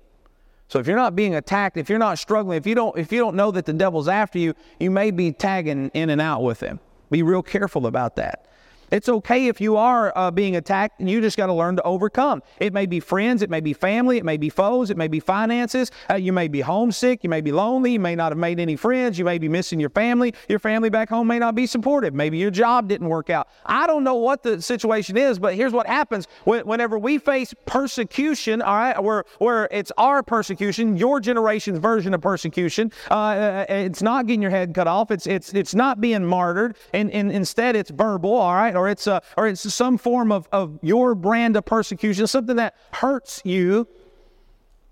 So 0.67 0.79
if 0.79 0.85
you're 0.85 0.97
not 0.97 1.15
being 1.15 1.35
attacked, 1.35 1.77
if 1.77 1.89
you're 1.89 1.97
not 1.97 2.19
struggling, 2.19 2.57
if 2.57 2.67
you 2.67 2.75
don't 2.75 2.97
if 2.97 3.11
you 3.11 3.19
don't 3.19 3.35
know 3.35 3.49
that 3.51 3.65
the 3.65 3.73
devil's 3.73 4.07
after 4.07 4.37
you, 4.37 4.53
you 4.79 4.91
may 4.91 5.09
be 5.09 5.31
tagging 5.31 5.89
in 5.93 6.09
and 6.09 6.19
out 6.21 6.43
with 6.43 6.59
him. 6.59 6.79
Be 7.09 7.23
real 7.23 7.41
careful 7.41 7.87
about 7.87 8.17
that. 8.17 8.45
It's 8.91 9.10
okay 9.10 9.48
if 9.48 9.62
you 9.62 9.77
are 9.77 10.12
uh, 10.15 10.31
being 10.31 10.55
attacked 10.55 11.00
and 11.00 11.10
you 11.10 11.22
just 11.22 11.38
got 11.38 11.48
to 11.48 11.53
learn 11.53 11.75
to 11.75 11.84
overcome. 11.84 12.41
It 12.60 12.74
may 12.74 12.86
be 12.86 13.00
friends, 13.00 13.41
it 13.41 13.50
may 13.50 13.60
be 13.60 13.74
family, 13.74 14.17
it 14.17 14.25
may 14.25 14.38
be 14.38 14.50
foes, 14.50 14.89
it 14.89 14.98
may 14.98 15.08
be 15.08 15.19
finances. 15.19 15.91
Uh, 16.10 16.15
you 16.15 16.34
may 16.34 16.48
be 16.48 16.62
homesick, 16.62 17.24
you 17.24 17.29
may 17.29 17.41
be 17.41 17.51
lonely, 17.51 17.93
you 17.93 18.00
may 18.00 18.15
not 18.15 18.31
have 18.31 18.38
made 18.38 18.60
any 18.60 18.75
friends, 18.75 19.19
you 19.19 19.25
may 19.25 19.38
be 19.38 19.48
missing 19.48 19.79
your 19.79 19.89
family. 19.89 20.34
Your 20.48 20.60
family 20.60 20.89
back 20.89 21.10
home 21.10 21.27
may 21.27 21.39
not 21.39 21.55
be 21.55 21.65
supportive. 21.65 22.13
Maybe 22.13 22.38
your 22.38 22.51
job 22.51 22.88
didn't 22.88 23.10
work 23.10 23.29
out. 23.29 23.48
I 23.65 23.86
don't 23.86 24.03
know 24.03 24.15
what 24.15 24.43
the 24.43 24.62
situation 24.62 25.17
is, 25.17 25.38
but 25.38 25.53
here's 25.53 25.74
what 25.74 25.88
happens 25.88 26.27
whenever 26.46 26.98
we 26.98 27.17
face 27.17 27.53
persecution, 27.65 28.62
all 28.62 28.75
right, 28.75 29.01
where, 29.01 29.25
where 29.38 29.67
it's 29.72 29.91
our 29.98 30.24
persecution, 30.24 30.98
your 30.98 31.19
generation's 31.19 31.79
version 31.79 32.13
of 32.13 32.22
persecution. 32.22 32.91
Uh, 33.12 33.13
uh 33.13 33.65
it's 33.69 34.01
not 34.01 34.25
getting 34.25 34.41
your 34.41 34.51
head 34.51 34.74
cut 34.74 34.88
off, 34.88 35.12
it's, 35.12 35.27
it's, 35.27 35.53
it's 35.53 35.75
not 35.75 36.01
being 36.01 36.25
martyred, 36.25 36.75
and, 36.93 37.12
and 37.12 37.31
instead 37.31 37.75
it's 37.75 37.91
verbal, 37.91 38.34
all 38.34 38.55
right 38.55 38.78
or 38.79 38.89
it's 38.89 39.07
a, 39.07 39.21
or 39.38 39.48
it's 39.48 39.74
some 39.74 39.98
form 39.98 40.31
of, 40.31 40.48
of 40.51 40.79
your 40.81 41.15
brand 41.15 41.57
of 41.57 41.65
persecution, 41.65 42.25
something 42.27 42.55
that 42.55 42.75
hurts 42.93 43.41
you, 43.43 43.88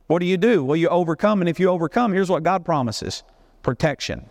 what 0.08 0.20
do 0.20 0.26
you 0.26 0.38
do? 0.38 0.64
Well, 0.64 0.76
you 0.76 0.90
overcome, 0.90 1.42
and 1.42 1.50
if 1.50 1.60
you 1.60 1.70
overcome, 1.70 2.12
here's 2.14 2.30
what 2.30 2.44
God 2.44 2.66
promises: 2.66 3.24
protection. 3.64 4.26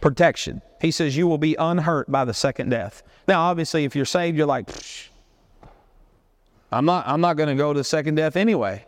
Protection. 0.00 0.62
He 0.80 0.90
says 0.90 1.16
you 1.16 1.26
will 1.26 1.38
be 1.38 1.56
unhurt 1.58 2.10
by 2.10 2.24
the 2.24 2.34
second 2.34 2.70
death. 2.70 3.02
Now, 3.26 3.42
obviously, 3.42 3.84
if 3.84 3.96
you're 3.96 4.04
saved, 4.04 4.36
you're 4.36 4.46
like, 4.46 4.70
I'm 6.70 6.84
not. 6.84 7.06
I'm 7.06 7.20
not 7.20 7.36
going 7.36 7.48
to 7.48 7.54
go 7.54 7.72
to 7.72 7.82
second 7.82 8.14
death 8.14 8.36
anyway. 8.36 8.84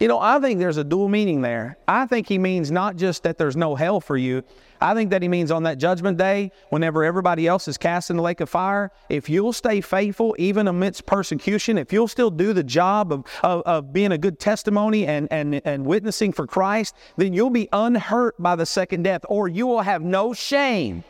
You 0.00 0.08
know, 0.08 0.18
I 0.18 0.40
think 0.40 0.58
there's 0.58 0.78
a 0.78 0.84
dual 0.84 1.10
meaning 1.10 1.42
there. 1.42 1.76
I 1.86 2.06
think 2.06 2.26
he 2.26 2.38
means 2.38 2.70
not 2.70 2.96
just 2.96 3.22
that 3.24 3.36
there's 3.36 3.54
no 3.54 3.74
hell 3.74 4.00
for 4.00 4.16
you. 4.16 4.42
I 4.80 4.94
think 4.94 5.10
that 5.10 5.20
he 5.20 5.28
means 5.28 5.50
on 5.50 5.64
that 5.64 5.76
judgment 5.76 6.16
day, 6.16 6.52
whenever 6.70 7.04
everybody 7.04 7.46
else 7.46 7.68
is 7.68 7.76
cast 7.76 8.08
in 8.08 8.16
the 8.16 8.22
lake 8.22 8.40
of 8.40 8.48
fire, 8.48 8.90
if 9.10 9.28
you'll 9.28 9.52
stay 9.52 9.82
faithful, 9.82 10.34
even 10.38 10.68
amidst 10.68 11.04
persecution, 11.04 11.76
if 11.76 11.92
you'll 11.92 12.08
still 12.08 12.30
do 12.30 12.54
the 12.54 12.64
job 12.64 13.12
of, 13.12 13.26
of, 13.42 13.60
of 13.66 13.92
being 13.92 14.10
a 14.10 14.16
good 14.16 14.38
testimony 14.40 15.06
and, 15.06 15.28
and, 15.30 15.60
and 15.66 15.84
witnessing 15.84 16.32
for 16.32 16.46
Christ, 16.46 16.96
then 17.18 17.34
you'll 17.34 17.50
be 17.50 17.68
unhurt 17.70 18.42
by 18.42 18.56
the 18.56 18.64
second 18.64 19.02
death, 19.02 19.20
or 19.28 19.48
you 19.48 19.66
will 19.66 19.82
have 19.82 20.00
no 20.00 20.32
shame 20.32 21.04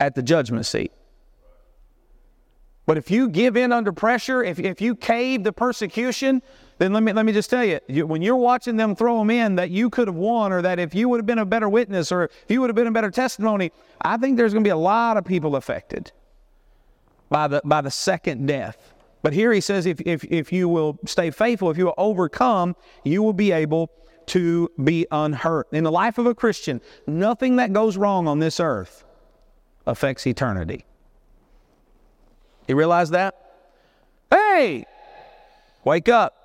at 0.00 0.14
the 0.14 0.22
judgment 0.22 0.64
seat. 0.64 0.90
But 2.86 2.96
if 2.96 3.10
you 3.10 3.28
give 3.28 3.56
in 3.56 3.72
under 3.72 3.92
pressure, 3.92 4.42
if, 4.42 4.58
if 4.58 4.80
you 4.80 4.96
cave 4.96 5.44
the 5.44 5.52
persecution, 5.52 6.42
then 6.82 6.92
let 6.92 7.04
me, 7.04 7.12
let 7.12 7.24
me 7.24 7.32
just 7.32 7.48
tell 7.48 7.64
you, 7.64 7.78
you, 7.86 8.06
when 8.06 8.22
you're 8.22 8.34
watching 8.34 8.76
them 8.76 8.96
throw 8.96 9.18
them 9.18 9.30
in 9.30 9.54
that 9.54 9.70
you 9.70 9.88
could 9.88 10.08
have 10.08 10.16
won, 10.16 10.52
or 10.52 10.62
that 10.62 10.80
if 10.80 10.94
you 10.94 11.08
would 11.08 11.18
have 11.18 11.26
been 11.26 11.38
a 11.38 11.46
better 11.46 11.68
witness, 11.68 12.10
or 12.10 12.24
if 12.24 12.44
you 12.48 12.60
would 12.60 12.70
have 12.70 12.74
been 12.74 12.88
a 12.88 12.92
better 12.92 13.10
testimony, 13.10 13.70
I 14.00 14.16
think 14.16 14.36
there's 14.36 14.52
going 14.52 14.64
to 14.64 14.66
be 14.66 14.72
a 14.72 14.76
lot 14.76 15.16
of 15.16 15.24
people 15.24 15.54
affected 15.54 16.10
by 17.28 17.46
the, 17.46 17.62
by 17.64 17.82
the 17.82 17.90
second 17.90 18.46
death. 18.46 18.94
But 19.22 19.32
here 19.32 19.52
he 19.52 19.60
says, 19.60 19.86
if, 19.86 20.00
if, 20.00 20.24
if 20.24 20.52
you 20.52 20.68
will 20.68 20.98
stay 21.06 21.30
faithful, 21.30 21.70
if 21.70 21.78
you 21.78 21.84
will 21.84 21.94
overcome, 21.96 22.74
you 23.04 23.22
will 23.22 23.32
be 23.32 23.52
able 23.52 23.88
to 24.26 24.68
be 24.82 25.06
unhurt. 25.12 25.68
In 25.72 25.84
the 25.84 25.92
life 25.92 26.18
of 26.18 26.26
a 26.26 26.34
Christian, 26.34 26.80
nothing 27.06 27.56
that 27.56 27.72
goes 27.72 27.96
wrong 27.96 28.26
on 28.26 28.40
this 28.40 28.58
earth 28.58 29.04
affects 29.86 30.26
eternity. 30.26 30.84
You 32.66 32.76
realize 32.76 33.10
that? 33.10 33.36
Hey, 34.30 34.84
wake 35.84 36.08
up. 36.08 36.41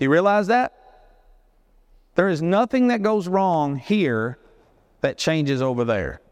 Do 0.00 0.04
you 0.04 0.10
realize 0.10 0.46
that? 0.46 0.72
There 2.14 2.30
is 2.30 2.40
nothing 2.40 2.88
that 2.88 3.02
goes 3.02 3.28
wrong 3.28 3.76
here 3.76 4.38
that 5.02 5.18
changes 5.18 5.60
over 5.60 5.84
there. 5.84 6.22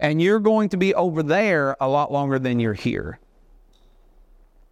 And 0.00 0.22
you're 0.22 0.40
going 0.40 0.70
to 0.70 0.78
be 0.78 0.94
over 0.94 1.22
there 1.22 1.76
a 1.78 1.86
lot 1.86 2.10
longer 2.10 2.38
than 2.38 2.58
you're 2.58 2.72
here. 2.72 3.18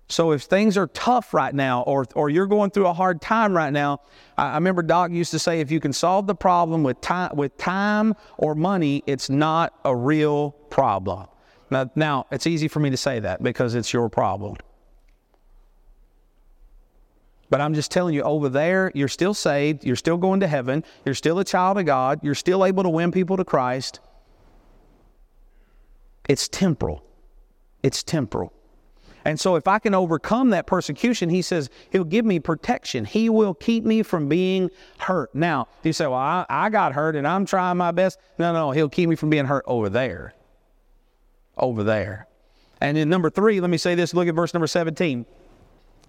So 0.08 0.32
if 0.32 0.44
things 0.44 0.78
are 0.78 0.86
tough 0.86 1.34
right 1.34 1.54
now, 1.54 1.82
or, 1.82 2.06
or 2.14 2.30
you're 2.30 2.46
going 2.46 2.70
through 2.70 2.86
a 2.86 2.94
hard 2.94 3.20
time 3.20 3.54
right 3.54 3.72
now, 3.72 4.00
I, 4.38 4.52
I 4.52 4.54
remember 4.54 4.80
Doc 4.80 5.10
used 5.10 5.32
to 5.32 5.38
say, 5.38 5.60
if 5.60 5.70
you 5.70 5.80
can 5.80 5.92
solve 5.92 6.26
the 6.26 6.34
problem 6.34 6.82
with 6.82 6.98
time, 7.02 7.36
with 7.36 7.54
time 7.58 8.14
or 8.38 8.54
money, 8.54 9.02
it's 9.06 9.28
not 9.28 9.74
a 9.84 9.94
real 9.94 10.52
problem. 10.70 11.26
Now, 11.68 11.90
now, 11.94 12.26
it's 12.30 12.46
easy 12.46 12.68
for 12.68 12.80
me 12.80 12.88
to 12.88 12.96
say 12.96 13.20
that 13.20 13.42
because 13.42 13.74
it's 13.74 13.92
your 13.92 14.08
problem. 14.08 14.56
But 17.54 17.60
I'm 17.60 17.72
just 17.72 17.92
telling 17.92 18.16
you, 18.16 18.22
over 18.22 18.48
there, 18.48 18.90
you're 18.96 19.06
still 19.06 19.32
saved. 19.32 19.84
You're 19.84 19.94
still 19.94 20.16
going 20.16 20.40
to 20.40 20.48
heaven. 20.48 20.82
You're 21.04 21.14
still 21.14 21.38
a 21.38 21.44
child 21.44 21.78
of 21.78 21.86
God. 21.86 22.18
You're 22.20 22.34
still 22.34 22.64
able 22.64 22.82
to 22.82 22.88
win 22.88 23.12
people 23.12 23.36
to 23.36 23.44
Christ. 23.44 24.00
It's 26.28 26.48
temporal. 26.48 27.04
It's 27.84 28.02
temporal. 28.02 28.52
And 29.24 29.38
so, 29.38 29.54
if 29.54 29.68
I 29.68 29.78
can 29.78 29.94
overcome 29.94 30.50
that 30.50 30.66
persecution, 30.66 31.28
he 31.28 31.42
says 31.42 31.70
he'll 31.90 32.02
give 32.02 32.24
me 32.24 32.40
protection. 32.40 33.04
He 33.04 33.28
will 33.28 33.54
keep 33.54 33.84
me 33.84 34.02
from 34.02 34.28
being 34.28 34.68
hurt. 34.98 35.32
Now, 35.32 35.68
you 35.84 35.92
say, 35.92 36.08
Well, 36.08 36.14
I, 36.14 36.44
I 36.48 36.70
got 36.70 36.92
hurt 36.92 37.14
and 37.14 37.24
I'm 37.24 37.46
trying 37.46 37.76
my 37.76 37.92
best. 37.92 38.18
No, 38.36 38.52
no, 38.52 38.72
he'll 38.72 38.88
keep 38.88 39.08
me 39.08 39.14
from 39.14 39.30
being 39.30 39.44
hurt 39.44 39.62
over 39.68 39.88
there. 39.88 40.34
Over 41.56 41.84
there. 41.84 42.26
And 42.80 42.98
in 42.98 43.08
number 43.08 43.30
three, 43.30 43.60
let 43.60 43.70
me 43.70 43.78
say 43.78 43.94
this 43.94 44.12
look 44.12 44.26
at 44.26 44.34
verse 44.34 44.52
number 44.54 44.66
17. 44.66 45.24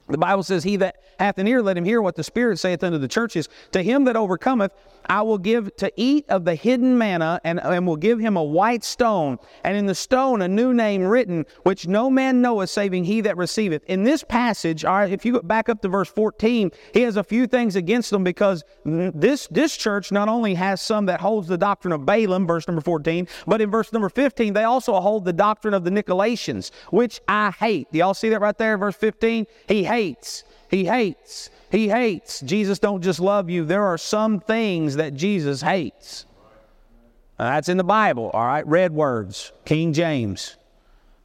The 0.07 0.17
Bible 0.17 0.43
says, 0.43 0.63
He 0.63 0.75
that 0.77 0.97
hath 1.19 1.38
an 1.39 1.47
ear, 1.47 1.62
let 1.62 1.77
him 1.77 1.85
hear 1.85 2.01
what 2.01 2.15
the 2.15 2.24
Spirit 2.24 2.59
saith 2.59 2.83
unto 2.83 2.97
the 2.97 3.07
churches. 3.07 3.50
To 3.71 3.81
him 3.81 4.03
that 4.05 4.15
overcometh, 4.15 4.71
I 5.07 5.21
will 5.21 5.38
give 5.38 5.75
to 5.77 5.91
eat 5.95 6.25
of 6.29 6.45
the 6.45 6.55
hidden 6.55 6.97
manna, 6.97 7.39
and, 7.43 7.59
and 7.59 7.88
will 7.88 7.95
give 7.95 8.19
him 8.19 8.38
a 8.38 8.43
white 8.43 8.83
stone, 8.83 9.38
and 9.63 9.77
in 9.77 9.85
the 9.85 9.95
stone 9.95 10.41
a 10.41 10.47
new 10.47 10.74
name 10.74 11.03
written, 11.03 11.45
which 11.63 11.88
no 11.88 12.09
man 12.09 12.41
knoweth, 12.41 12.69
saving 12.69 13.05
he 13.05 13.21
that 13.21 13.38
receiveth. 13.38 13.83
In 13.85 14.03
this 14.03 14.24
passage, 14.24 14.85
all 14.85 14.95
right, 14.95 15.12
if 15.12 15.25
you 15.25 15.33
go 15.33 15.41
back 15.41 15.69
up 15.69 15.81
to 15.81 15.88
verse 15.88 16.09
14, 16.09 16.71
he 16.93 17.01
has 17.01 17.17
a 17.17 17.24
few 17.24 17.47
things 17.47 17.75
against 17.75 18.09
them 18.09 18.24
because 18.24 18.63
this, 18.83 19.47
this 19.51 19.75
church 19.75 20.12
not 20.12 20.27
only 20.27 20.55
has 20.55 20.81
some 20.81 21.05
that 21.05 21.21
holds 21.21 21.47
the 21.47 21.57
doctrine 21.57 21.91
of 21.91 22.05
Balaam, 22.05 22.47
verse 22.47 22.67
number 22.67 22.81
14, 22.81 23.27
but 23.47 23.62
in 23.62 23.69
verse 23.69 23.93
number 23.93 24.09
15, 24.09 24.53
they 24.53 24.63
also 24.63 25.00
hold 25.00 25.25
the 25.25 25.33
doctrine 25.33 25.74
of 25.74 25.83
the 25.83 25.91
Nicolaitans, 25.91 26.71
which 26.89 27.21
I 27.27 27.51
hate. 27.51 27.91
Do 27.91 28.00
y'all 28.00 28.13
see 28.13 28.29
that 28.29 28.41
right 28.41 28.57
there, 28.57 28.77
verse 28.77 28.95
15? 28.95 29.45
He 29.67 29.83
hates. 29.83 29.94
Hates. 29.95 30.43
He 30.69 30.85
hates. 30.85 31.49
He 31.71 31.87
hates. 31.87 32.41
Jesus 32.41 32.79
don't 32.79 33.01
just 33.01 33.21
love 33.21 33.49
you. 33.49 33.63
There 33.63 33.85
are 33.85 33.97
some 33.97 34.41
things 34.41 34.97
that 34.97 35.13
Jesus 35.13 35.61
hates. 35.61 36.25
that's 37.37 37.69
in 37.69 37.77
the 37.77 37.83
Bible, 37.83 38.29
all 38.33 38.45
right? 38.45 38.67
Red 38.67 38.91
words, 38.91 39.53
King 39.63 39.93
James. 39.93 40.57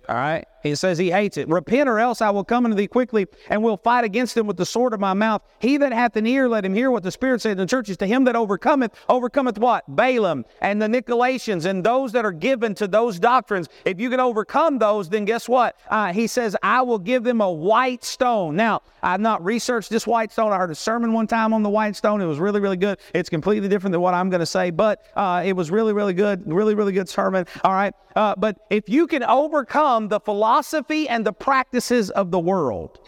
All 0.09 0.15
right? 0.15 0.47
He 0.63 0.75
says 0.75 0.99
he 0.99 1.11
hates 1.11 1.37
it. 1.37 1.49
Repent, 1.49 1.89
or 1.89 1.99
else 1.99 2.21
I 2.21 2.31
will 2.31 2.45
come 2.45 2.65
unto 2.65 2.77
thee 2.77 2.87
quickly, 2.87 3.27
and 3.49 3.63
will 3.63 3.77
fight 3.77 4.05
against 4.05 4.35
them 4.35 4.47
with 4.47 4.57
the 4.57 4.67
sword 4.67 4.93
of 4.93 5.01
my 5.01 5.15
mouth. 5.15 5.43
He 5.59 5.77
that 5.79 5.93
hath 5.93 6.17
an 6.17 6.27
ear, 6.27 6.49
let 6.49 6.65
him 6.65 6.75
hear 6.75 6.91
what 6.91 7.03
the 7.03 7.11
Spirit 7.11 7.41
saith 7.41 7.53
in 7.53 7.59
the 7.59 7.67
churches. 7.67 7.97
To 7.99 8.07
him 8.07 8.25
that 8.25 8.37
overcometh, 8.37 8.93
overcometh 9.09 9.59
what? 9.59 9.85
Balaam 9.89 10.45
and 10.61 10.81
the 10.81 10.87
Nicolaitans 10.87 11.65
and 11.65 11.85
those 11.85 12.13
that 12.13 12.25
are 12.25 12.33
given 12.33 12.75
to 12.77 12.89
those 12.89 13.19
doctrines. 13.19 13.69
If 13.85 14.01
you 14.01 14.11
can 14.11 14.21
overcome 14.21 14.79
those, 14.79 15.09
then 15.09 15.25
guess 15.25 15.49
what? 15.49 15.77
Uh, 15.89 16.13
he 16.13 16.27
says, 16.27 16.57
I 16.63 16.83
will 16.83 16.99
give 16.99 17.25
them 17.25 17.41
a 17.41 17.51
white 17.51 18.05
stone. 18.05 18.57
Now, 18.57 18.83
I've 19.03 19.21
not 19.21 19.45
researched 19.45 19.91
this 19.91 20.07
white 20.07 20.33
stone. 20.33 20.53
I 20.53 20.59
heard 20.59 20.71
a 20.71 20.75
sermon 20.75 21.13
one 21.13 21.27
time 21.27 21.55
on 21.55 21.63
the 21.63 21.71
white 21.71 21.97
stone. 21.97 22.21
It 22.21 22.27
was 22.27 22.39
really, 22.39 22.61
really 22.61 22.77
good. 22.77 22.99
It's 23.15 23.31
completely 23.31 23.69
different 23.69 23.93
than 23.93 24.01
what 24.01 24.15
I'm 24.15 24.29
going 24.31 24.41
to 24.41 24.47
say, 24.47 24.71
but 24.71 25.05
uh, 25.17 25.43
it 25.45 25.55
was 25.55 25.71
really, 25.71 25.93
really 25.93 26.13
good. 26.13 26.43
Really, 26.47 26.75
really 26.75 26.93
good 26.93 27.09
sermon. 27.09 27.47
All 27.65 27.73
right. 27.73 27.95
Uh, 28.17 28.35
but 28.37 28.59
if 28.71 28.89
you 28.89 29.07
can 29.07 29.23
overcome 29.23 30.09
the 30.09 30.21
philosophy, 30.21 30.50
philosophy 30.51 31.09
and 31.09 31.25
the 31.25 31.33
practices 31.33 32.11
of 32.11 32.33
the 32.33 32.39
world. 32.39 32.99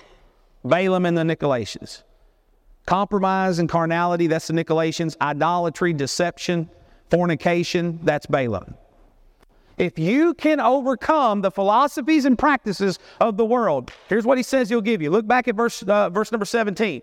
Balaam 0.63 1.05
and 1.07 1.19
the 1.19 1.23
Nicolaitans. 1.23 2.05
Compromise 2.87 3.59
and 3.59 3.69
carnality, 3.69 4.29
that's 4.29 4.47
the 4.47 4.53
Nicolaitans. 4.53 5.17
Idolatry, 5.21 5.93
deception, 5.93 6.71
fornication, 7.11 7.99
that's 8.05 8.27
Balaam. 8.27 8.77
If 9.77 9.99
you 9.99 10.35
can 10.35 10.61
overcome 10.61 11.41
the 11.41 11.51
philosophies 11.51 12.27
and 12.27 12.39
practices 12.39 13.01
of 13.21 13.37
the 13.37 13.45
world, 13.45 13.91
here's 14.09 14.25
what 14.25 14.39
he 14.39 14.45
says 14.45 14.69
he'll 14.69 14.81
give 14.81 15.03
you. 15.03 15.11
Look 15.11 15.27
back 15.27 15.49
at 15.49 15.57
verse, 15.57 15.83
uh, 15.83 16.11
verse 16.11 16.31
number 16.31 16.45
17. 16.45 17.03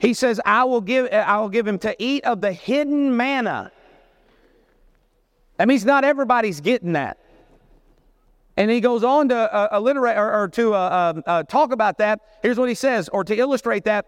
He 0.00 0.12
says, 0.12 0.40
I 0.44 0.64
will, 0.64 0.80
give, 0.80 1.08
I 1.12 1.38
will 1.38 1.50
give 1.50 1.68
him 1.68 1.78
to 1.80 1.94
eat 2.02 2.24
of 2.24 2.40
the 2.40 2.52
hidden 2.52 3.16
manna. 3.16 3.70
That 5.56 5.68
means 5.68 5.84
not 5.84 6.02
everybody's 6.02 6.60
getting 6.60 6.94
that. 6.94 7.18
And 8.56 8.70
he 8.70 8.80
goes 8.80 9.04
on 9.04 9.28
to 9.28 9.36
uh, 9.36 9.68
alliterate 9.72 10.16
or, 10.16 10.32
or 10.32 10.48
to 10.48 10.74
uh, 10.74 10.78
uh, 10.78 11.22
uh, 11.26 11.42
talk 11.42 11.72
about 11.72 11.98
that. 11.98 12.20
Here's 12.42 12.58
what 12.58 12.68
he 12.68 12.74
says, 12.74 13.08
or 13.10 13.22
to 13.24 13.36
illustrate 13.36 13.84
that, 13.84 14.06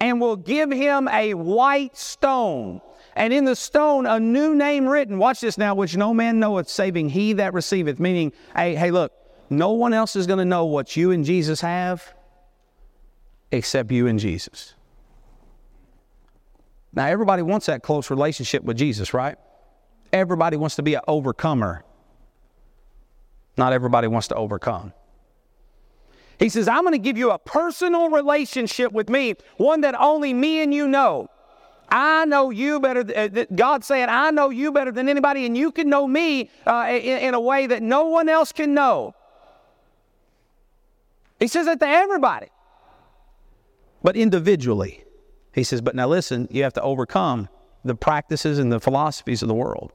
and 0.00 0.20
will 0.20 0.36
give 0.36 0.70
him 0.70 1.06
a 1.08 1.34
white 1.34 1.96
stone, 1.96 2.80
and 3.14 3.32
in 3.32 3.44
the 3.44 3.54
stone 3.54 4.06
a 4.06 4.18
new 4.18 4.54
name 4.54 4.86
written. 4.86 5.18
Watch 5.18 5.40
this 5.40 5.58
now, 5.58 5.74
which 5.74 5.96
no 5.96 6.14
man 6.14 6.40
knoweth, 6.40 6.68
saving 6.68 7.10
he 7.10 7.34
that 7.34 7.52
receiveth. 7.52 8.00
Meaning, 8.00 8.32
hey, 8.56 8.74
hey, 8.74 8.90
look, 8.90 9.12
no 9.50 9.72
one 9.72 9.92
else 9.92 10.16
is 10.16 10.26
going 10.26 10.38
to 10.38 10.44
know 10.46 10.64
what 10.64 10.96
you 10.96 11.10
and 11.10 11.24
Jesus 11.24 11.60
have, 11.60 12.14
except 13.52 13.92
you 13.92 14.06
and 14.06 14.18
Jesus. 14.18 14.74
Now, 16.94 17.06
everybody 17.06 17.42
wants 17.42 17.66
that 17.66 17.82
close 17.82 18.10
relationship 18.10 18.64
with 18.64 18.78
Jesus, 18.78 19.12
right? 19.12 19.36
Everybody 20.12 20.56
wants 20.56 20.76
to 20.76 20.82
be 20.82 20.94
an 20.94 21.02
overcomer. 21.06 21.84
Not 23.56 23.72
everybody 23.72 24.06
wants 24.06 24.28
to 24.28 24.34
overcome. 24.34 24.92
He 26.38 26.48
says, 26.48 26.68
I'm 26.68 26.82
going 26.82 26.92
to 26.92 26.98
give 26.98 27.18
you 27.18 27.30
a 27.30 27.38
personal 27.38 28.08
relationship 28.08 28.92
with 28.92 29.10
me, 29.10 29.34
one 29.58 29.82
that 29.82 29.94
only 29.94 30.32
me 30.32 30.62
and 30.62 30.72
you 30.72 30.88
know. 30.88 31.28
I 31.90 32.24
know 32.24 32.50
you 32.50 32.80
better. 32.80 33.04
Uh, 33.14 33.44
God 33.54 33.84
saying, 33.84 34.06
I 34.08 34.30
know 34.30 34.48
you 34.48 34.72
better 34.72 34.92
than 34.92 35.08
anybody, 35.08 35.44
and 35.44 35.56
you 35.56 35.72
can 35.72 35.88
know 35.88 36.06
me 36.06 36.48
uh, 36.66 36.86
in, 36.88 37.18
in 37.18 37.34
a 37.34 37.40
way 37.40 37.66
that 37.66 37.82
no 37.82 38.04
one 38.04 38.28
else 38.28 38.52
can 38.52 38.72
know. 38.72 39.14
He 41.38 41.48
says 41.48 41.66
that 41.66 41.80
to 41.80 41.86
everybody, 41.86 42.48
but 44.02 44.16
individually. 44.16 45.04
He 45.52 45.64
says, 45.64 45.80
but 45.80 45.96
now 45.96 46.06
listen, 46.06 46.46
you 46.50 46.62
have 46.62 46.74
to 46.74 46.82
overcome 46.82 47.48
the 47.84 47.94
practices 47.94 48.58
and 48.58 48.70
the 48.70 48.78
philosophies 48.78 49.42
of 49.42 49.48
the 49.48 49.54
world. 49.54 49.92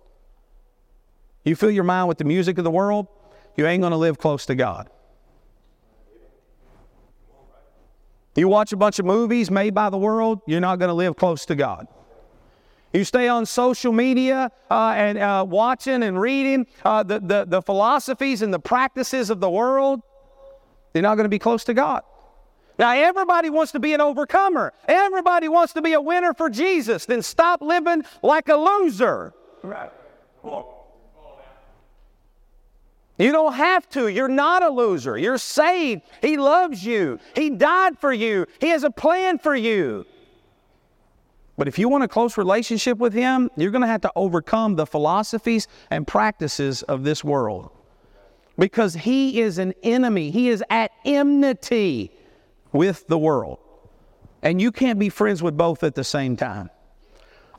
you 1.44 1.56
fill 1.56 1.72
your 1.72 1.84
mind 1.84 2.08
with 2.08 2.18
the 2.18 2.26
music 2.26 2.58
of 2.58 2.64
the 2.64 2.72
world, 2.72 3.08
you 3.58 3.66
ain't 3.66 3.82
going 3.82 3.92
to 3.92 3.98
live 3.98 4.18
close 4.18 4.46
to 4.48 4.56
God. 4.56 4.90
You 8.36 8.50
watch 8.50 8.74
a 8.74 8.78
bunch 8.78 9.00
of 9.00 9.06
movies 9.06 9.50
made 9.50 9.74
by 9.74 9.90
the 9.90 9.98
world, 9.98 10.42
you're 10.46 10.60
not 10.60 10.78
going 10.78 10.90
to 10.90 10.94
live 10.94 11.16
close 11.16 11.46
to 11.46 11.56
God. 11.56 11.88
You 12.94 13.04
stay 13.04 13.28
on 13.28 13.46
social 13.46 13.92
media 13.92 14.52
uh, 14.70 14.94
and 14.96 15.18
uh, 15.18 15.46
watching 15.48 16.04
and 16.04 16.20
reading 16.20 16.66
uh, 16.84 17.04
the, 17.04 17.20
the, 17.20 17.46
the 17.46 17.62
philosophies 17.62 18.42
and 18.42 18.54
the 18.54 18.60
practices 18.60 19.30
of 19.30 19.40
the 19.40 19.50
world, 19.50 20.02
you're 20.94 21.02
not 21.02 21.16
going 21.16 21.26
to 21.26 21.30
be 21.30 21.40
close 21.40 21.64
to 21.66 21.74
God. 21.74 22.04
Now, 22.78 22.94
everybody 22.94 23.50
wants 23.50 23.72
to 23.74 23.80
be 23.80 23.94
an 23.94 24.02
overcomer. 24.02 24.74
Everybody 24.88 25.48
wants 25.48 25.74
to 25.74 25.82
be 25.82 25.94
a 25.94 26.02
winner 26.02 26.34
for 26.34 26.50
Jesus. 26.50 27.06
Then 27.06 27.22
stop 27.22 27.62
living 27.62 28.04
like 28.22 28.50
a 28.50 28.56
loser. 28.56 29.34
Right. 29.64 29.92
You 33.18 33.32
don't 33.32 33.54
have 33.54 33.88
to. 33.92 34.08
You're 34.08 34.28
not 34.28 34.62
a 34.62 34.70
loser. 34.70 35.18
You're 35.18 35.38
saved. 35.38 36.02
He 36.22 36.38
loves 36.38 36.86
you. 36.86 37.20
He 37.34 37.50
died 37.50 37.98
for 37.98 38.12
you. 38.12 38.46
He 38.60 38.70
has 38.70 38.84
a 38.84 38.92
plan 38.92 39.40
for 39.40 39.56
you. 39.56 40.06
But 41.58 41.70
if 41.70 41.80
you 41.80 41.88
want 41.88 42.04
a 42.04 42.08
close 42.10 42.38
relationship 42.38 42.98
with 42.98 43.14
Him, 43.14 43.50
you're 43.56 43.72
going 43.72 43.82
to 43.82 43.88
have 43.88 44.02
to 44.02 44.12
overcome 44.16 44.76
the 44.76 44.86
philosophies 44.86 45.70
and 45.90 46.06
practices 46.06 46.84
of 46.84 47.04
this 47.04 47.24
world. 47.24 47.72
Because 48.58 48.94
He 48.94 49.40
is 49.40 49.58
an 49.58 49.74
enemy, 49.82 50.32
He 50.32 50.50
is 50.50 50.64
at 50.70 50.92
enmity 51.06 52.12
with 52.74 53.08
the 53.08 53.18
world. 53.18 53.60
And 54.42 54.62
you 54.62 54.72
can't 54.72 55.00
be 55.00 55.08
friends 55.08 55.42
with 55.42 55.56
both 55.56 55.84
at 55.84 55.96
the 55.96 56.04
same 56.04 56.36
time. 56.36 56.70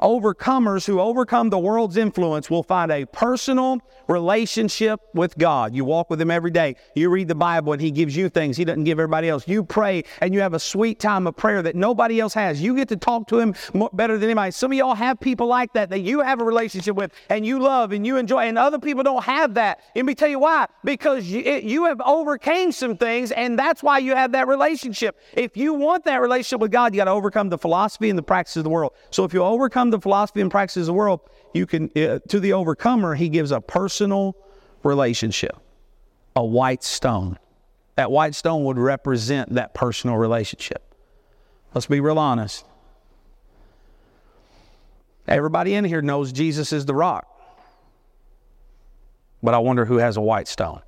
Overcomers 0.00 0.86
who 0.86 1.00
overcome 1.00 1.50
the 1.50 1.58
world's 1.58 1.96
influence 1.96 2.50
will 2.50 2.62
find 2.62 2.92
a 2.92 3.06
personal 3.06 3.80
relationship 4.08 5.00
with 5.14 5.36
God. 5.38 5.74
You 5.74 5.84
walk 5.84 6.10
with 6.10 6.20
Him 6.20 6.30
every 6.30 6.50
day. 6.50 6.76
You 6.94 7.10
read 7.10 7.28
the 7.28 7.34
Bible 7.34 7.72
and 7.72 7.80
He 7.80 7.90
gives 7.90 8.16
you 8.16 8.28
things 8.28 8.56
He 8.56 8.64
doesn't 8.64 8.84
give 8.84 8.98
everybody 8.98 9.28
else. 9.28 9.48
You 9.48 9.64
pray 9.64 10.04
and 10.20 10.34
you 10.34 10.40
have 10.40 10.54
a 10.54 10.58
sweet 10.58 11.00
time 11.00 11.26
of 11.26 11.36
prayer 11.36 11.62
that 11.62 11.74
nobody 11.74 12.20
else 12.20 12.34
has. 12.34 12.60
You 12.60 12.76
get 12.76 12.88
to 12.88 12.96
talk 12.96 13.28
to 13.28 13.38
Him 13.38 13.54
better 13.92 14.18
than 14.18 14.30
anybody. 14.30 14.50
Some 14.50 14.72
of 14.72 14.78
y'all 14.78 14.94
have 14.94 15.18
people 15.20 15.46
like 15.46 15.72
that 15.72 15.90
that 15.90 16.00
you 16.00 16.20
have 16.20 16.40
a 16.40 16.44
relationship 16.44 16.96
with 16.96 17.12
and 17.30 17.46
you 17.46 17.58
love 17.58 17.92
and 17.92 18.06
you 18.06 18.16
enjoy, 18.16 18.44
and 18.44 18.58
other 18.58 18.78
people 18.78 19.02
don't 19.02 19.24
have 19.24 19.54
that. 19.54 19.80
Let 19.94 20.04
me 20.04 20.14
tell 20.14 20.28
you 20.28 20.38
why. 20.38 20.66
Because 20.84 21.26
you, 21.26 21.40
it, 21.40 21.64
you 21.64 21.86
have 21.86 22.00
overcame 22.00 22.72
some 22.72 22.96
things, 22.96 23.32
and 23.32 23.58
that's 23.58 23.82
why 23.82 23.98
you 23.98 24.14
have 24.14 24.32
that 24.32 24.46
relationship. 24.46 25.18
If 25.32 25.56
you 25.56 25.74
want 25.74 26.04
that 26.04 26.20
relationship 26.20 26.60
with 26.60 26.70
God, 26.70 26.94
you 26.94 26.98
got 26.98 27.04
to 27.04 27.10
overcome 27.10 27.48
the 27.48 27.58
philosophy 27.58 28.10
and 28.10 28.18
the 28.18 28.22
practices 28.22 28.58
of 28.58 28.64
the 28.64 28.70
world. 28.70 28.92
So 29.10 29.24
if 29.24 29.32
you 29.32 29.42
overcome 29.42 29.85
the 29.90 30.00
philosophy 30.00 30.40
and 30.40 30.50
practices 30.50 30.82
of 30.82 30.86
the 30.86 30.92
world, 30.94 31.20
you 31.54 31.66
can 31.66 31.90
uh, 31.96 32.18
to 32.28 32.40
the 32.40 32.52
overcomer 32.52 33.14
he 33.14 33.28
gives 33.28 33.50
a 33.50 33.60
personal 33.60 34.36
relationship, 34.82 35.56
a 36.34 36.44
white 36.44 36.84
stone. 36.84 37.38
That 37.96 38.10
white 38.10 38.34
stone 38.34 38.64
would 38.64 38.78
represent 38.78 39.54
that 39.54 39.74
personal 39.74 40.16
relationship. 40.16 40.94
Let's 41.74 41.86
be 41.86 42.00
real 42.00 42.18
honest. 42.18 42.64
Everybody 45.28 45.74
in 45.74 45.84
here 45.84 46.02
knows 46.02 46.32
Jesus 46.32 46.72
is 46.72 46.86
the 46.86 46.94
rock. 46.94 47.26
But 49.42 49.54
I 49.54 49.58
wonder 49.58 49.84
who 49.84 49.96
has 49.96 50.16
a 50.16 50.20
white 50.20 50.48
stone. 50.48 50.82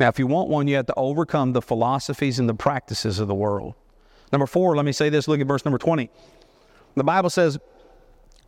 Now, 0.00 0.08
if 0.08 0.18
you 0.18 0.26
want 0.26 0.48
one, 0.48 0.66
you 0.68 0.76
have 0.76 0.86
to 0.86 0.94
overcome 0.96 1.52
the 1.52 1.62
philosophies 1.62 2.38
and 2.38 2.48
the 2.48 2.54
practices 2.54 3.18
of 3.18 3.28
the 3.28 3.34
world. 3.34 3.74
Number 4.32 4.46
four, 4.46 4.74
let 4.74 4.84
me 4.84 4.92
say 4.92 5.10
this. 5.10 5.28
Look 5.28 5.40
at 5.40 5.46
verse 5.46 5.64
number 5.64 5.78
20. 5.78 6.10
The 6.94 7.04
Bible 7.04 7.30
says 7.30 7.58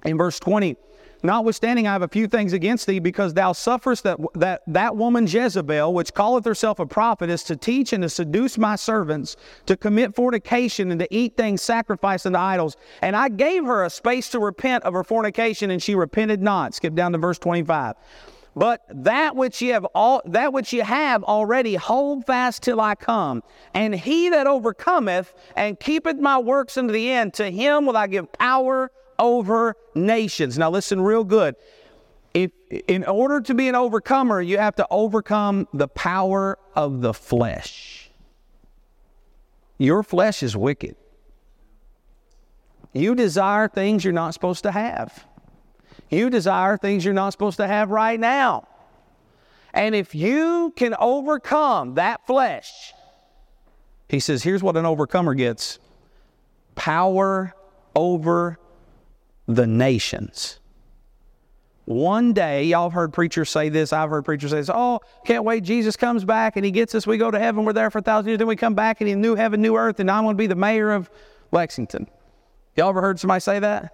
in 0.04 0.18
verse 0.18 0.38
20, 0.38 0.76
Notwithstanding, 1.24 1.86
I 1.86 1.92
have 1.92 2.02
a 2.02 2.08
few 2.08 2.26
things 2.26 2.52
against 2.52 2.86
thee, 2.86 2.98
because 2.98 3.32
thou 3.32 3.52
sufferest 3.52 4.04
that, 4.04 4.18
that 4.34 4.60
that 4.66 4.94
woman 4.94 5.26
Jezebel, 5.26 5.94
which 5.94 6.12
calleth 6.12 6.44
herself 6.44 6.78
a 6.78 6.84
prophet, 6.84 7.30
is 7.30 7.42
to 7.44 7.56
teach 7.56 7.94
and 7.94 8.02
to 8.02 8.10
seduce 8.10 8.58
my 8.58 8.76
servants, 8.76 9.36
to 9.64 9.74
commit 9.74 10.14
fornication 10.14 10.90
and 10.90 11.00
to 11.00 11.08
eat 11.10 11.34
things 11.34 11.62
sacrificed 11.62 12.26
unto 12.26 12.38
idols. 12.38 12.76
And 13.00 13.16
I 13.16 13.30
gave 13.30 13.64
her 13.64 13.84
a 13.84 13.90
space 13.90 14.28
to 14.32 14.38
repent 14.38 14.84
of 14.84 14.92
her 14.92 15.02
fornication, 15.02 15.70
and 15.70 15.82
she 15.82 15.94
repented 15.94 16.42
not. 16.42 16.74
Skip 16.74 16.94
down 16.94 17.12
to 17.12 17.18
verse 17.18 17.38
25. 17.38 17.94
But 18.56 18.82
that 18.88 19.34
which 19.34 19.60
ye 19.60 19.68
have 19.68 19.84
all 19.94 20.22
that 20.26 20.52
which 20.52 20.72
ye 20.72 20.78
have 20.80 21.24
already 21.24 21.74
hold 21.74 22.24
fast 22.24 22.62
till 22.62 22.80
I 22.80 22.94
come. 22.94 23.42
And 23.74 23.94
he 23.94 24.28
that 24.28 24.46
overcometh 24.46 25.34
and 25.56 25.78
keepeth 25.78 26.18
my 26.18 26.38
works 26.38 26.76
unto 26.76 26.92
the 26.92 27.10
end, 27.10 27.34
to 27.34 27.50
him 27.50 27.86
will 27.86 27.96
I 27.96 28.06
give 28.06 28.32
power 28.32 28.92
over 29.18 29.76
nations. 29.94 30.56
Now 30.56 30.70
listen 30.70 31.00
real 31.00 31.24
good. 31.24 31.56
If 32.32 32.52
in 32.88 33.04
order 33.04 33.40
to 33.40 33.54
be 33.54 33.68
an 33.68 33.74
overcomer, 33.74 34.40
you 34.40 34.58
have 34.58 34.76
to 34.76 34.86
overcome 34.90 35.68
the 35.72 35.88
power 35.88 36.58
of 36.74 37.00
the 37.00 37.14
flesh. 37.14 38.10
Your 39.78 40.02
flesh 40.02 40.42
is 40.42 40.56
wicked. 40.56 40.96
You 42.92 43.16
desire 43.16 43.68
things 43.68 44.04
you're 44.04 44.12
not 44.12 44.34
supposed 44.34 44.62
to 44.62 44.70
have. 44.70 45.26
You 46.14 46.30
desire 46.30 46.76
things 46.76 47.04
you're 47.04 47.14
not 47.14 47.30
supposed 47.30 47.56
to 47.58 47.66
have 47.66 47.90
right 47.90 48.18
now. 48.18 48.68
And 49.72 49.94
if 49.94 50.14
you 50.14 50.72
can 50.76 50.94
overcome 50.98 51.94
that 51.94 52.26
flesh, 52.26 52.92
he 54.08 54.20
says, 54.20 54.42
here's 54.42 54.62
what 54.62 54.76
an 54.76 54.86
overcomer 54.86 55.34
gets 55.34 55.78
power 56.76 57.54
over 57.96 58.58
the 59.46 59.66
nations. 59.66 60.60
One 61.86 62.32
day, 62.32 62.64
y'all 62.64 62.84
have 62.84 62.92
heard 62.94 63.12
preachers 63.12 63.50
say 63.50 63.68
this. 63.68 63.92
I've 63.92 64.08
heard 64.08 64.24
preachers 64.24 64.52
say 64.52 64.56
this. 64.58 64.70
Oh, 64.72 65.00
can't 65.26 65.44
wait. 65.44 65.64
Jesus 65.64 65.96
comes 65.96 66.24
back 66.24 66.56
and 66.56 66.64
he 66.64 66.70
gets 66.70 66.94
us. 66.94 67.06
We 67.06 67.18
go 67.18 67.30
to 67.30 67.38
heaven. 67.38 67.64
We're 67.64 67.74
there 67.74 67.90
for 67.90 67.98
a 67.98 68.02
thousand 68.02 68.28
years. 68.28 68.38
Then 68.38 68.46
we 68.46 68.56
come 68.56 68.74
back 68.74 69.00
and 69.00 69.08
he 69.08 69.14
new 69.14 69.34
heaven, 69.34 69.60
new 69.60 69.76
earth, 69.76 70.00
and 70.00 70.10
I'm 70.10 70.24
going 70.24 70.34
to 70.34 70.38
be 70.38 70.46
the 70.46 70.54
mayor 70.54 70.92
of 70.92 71.10
Lexington. 71.52 72.08
Y'all 72.76 72.88
ever 72.88 73.02
heard 73.02 73.20
somebody 73.20 73.40
say 73.40 73.58
that? 73.58 73.92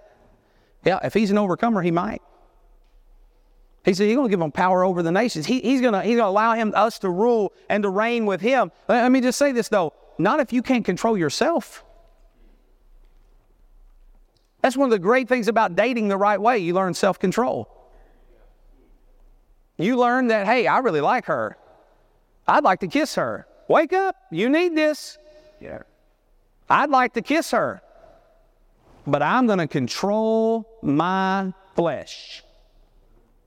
Yeah, 0.84 0.98
if 1.04 1.14
he's 1.14 1.30
an 1.30 1.38
overcomer, 1.38 1.82
he 1.82 1.90
might. 1.90 2.22
He 3.84 3.94
said 3.94 4.06
he's 4.06 4.16
going 4.16 4.28
to 4.28 4.30
give 4.30 4.40
him 4.40 4.52
power 4.52 4.84
over 4.84 5.02
the 5.02 5.12
nations. 5.12 5.46
He, 5.46 5.60
he's 5.60 5.80
going 5.80 5.94
to 5.94 6.02
he's 6.02 6.16
going 6.16 6.26
to 6.26 6.30
allow 6.30 6.54
him 6.54 6.72
us 6.74 6.98
to 7.00 7.08
rule 7.08 7.52
and 7.68 7.82
to 7.82 7.88
reign 7.88 8.26
with 8.26 8.40
him. 8.40 8.72
Let 8.88 9.10
me 9.10 9.20
just 9.20 9.38
say 9.38 9.52
this 9.52 9.68
though: 9.68 9.94
not 10.18 10.40
if 10.40 10.52
you 10.52 10.62
can't 10.62 10.84
control 10.84 11.16
yourself. 11.16 11.84
That's 14.60 14.76
one 14.76 14.86
of 14.86 14.90
the 14.90 14.98
great 14.98 15.26
things 15.26 15.48
about 15.48 15.74
dating 15.74 16.08
the 16.08 16.18
right 16.18 16.38
way. 16.38 16.58
You 16.58 16.74
learn 16.74 16.92
self-control. 16.92 17.66
You 19.78 19.96
learn 19.96 20.26
that 20.26 20.46
hey, 20.46 20.66
I 20.66 20.78
really 20.80 21.00
like 21.00 21.24
her. 21.26 21.56
I'd 22.46 22.64
like 22.64 22.80
to 22.80 22.88
kiss 22.88 23.14
her. 23.14 23.46
Wake 23.68 23.94
up! 23.94 24.16
You 24.30 24.50
need 24.50 24.76
this. 24.76 25.16
Yeah. 25.60 25.82
I'd 26.68 26.90
like 26.90 27.14
to 27.14 27.22
kiss 27.22 27.52
her 27.52 27.80
but 29.06 29.22
I'm 29.22 29.46
going 29.46 29.58
to 29.58 29.66
control 29.66 30.68
my 30.82 31.52
flesh. 31.74 32.42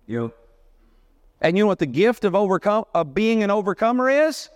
You. 0.08 0.34
And 1.42 1.58
you 1.58 1.64
know 1.64 1.68
what 1.68 1.80
the 1.80 1.86
gift 1.86 2.26
of 2.26 2.36
overcome 2.36 2.86
of 2.94 3.14
being 3.14 3.44
an 3.44 3.52
overcomer 3.52 4.10
is? 4.10 4.50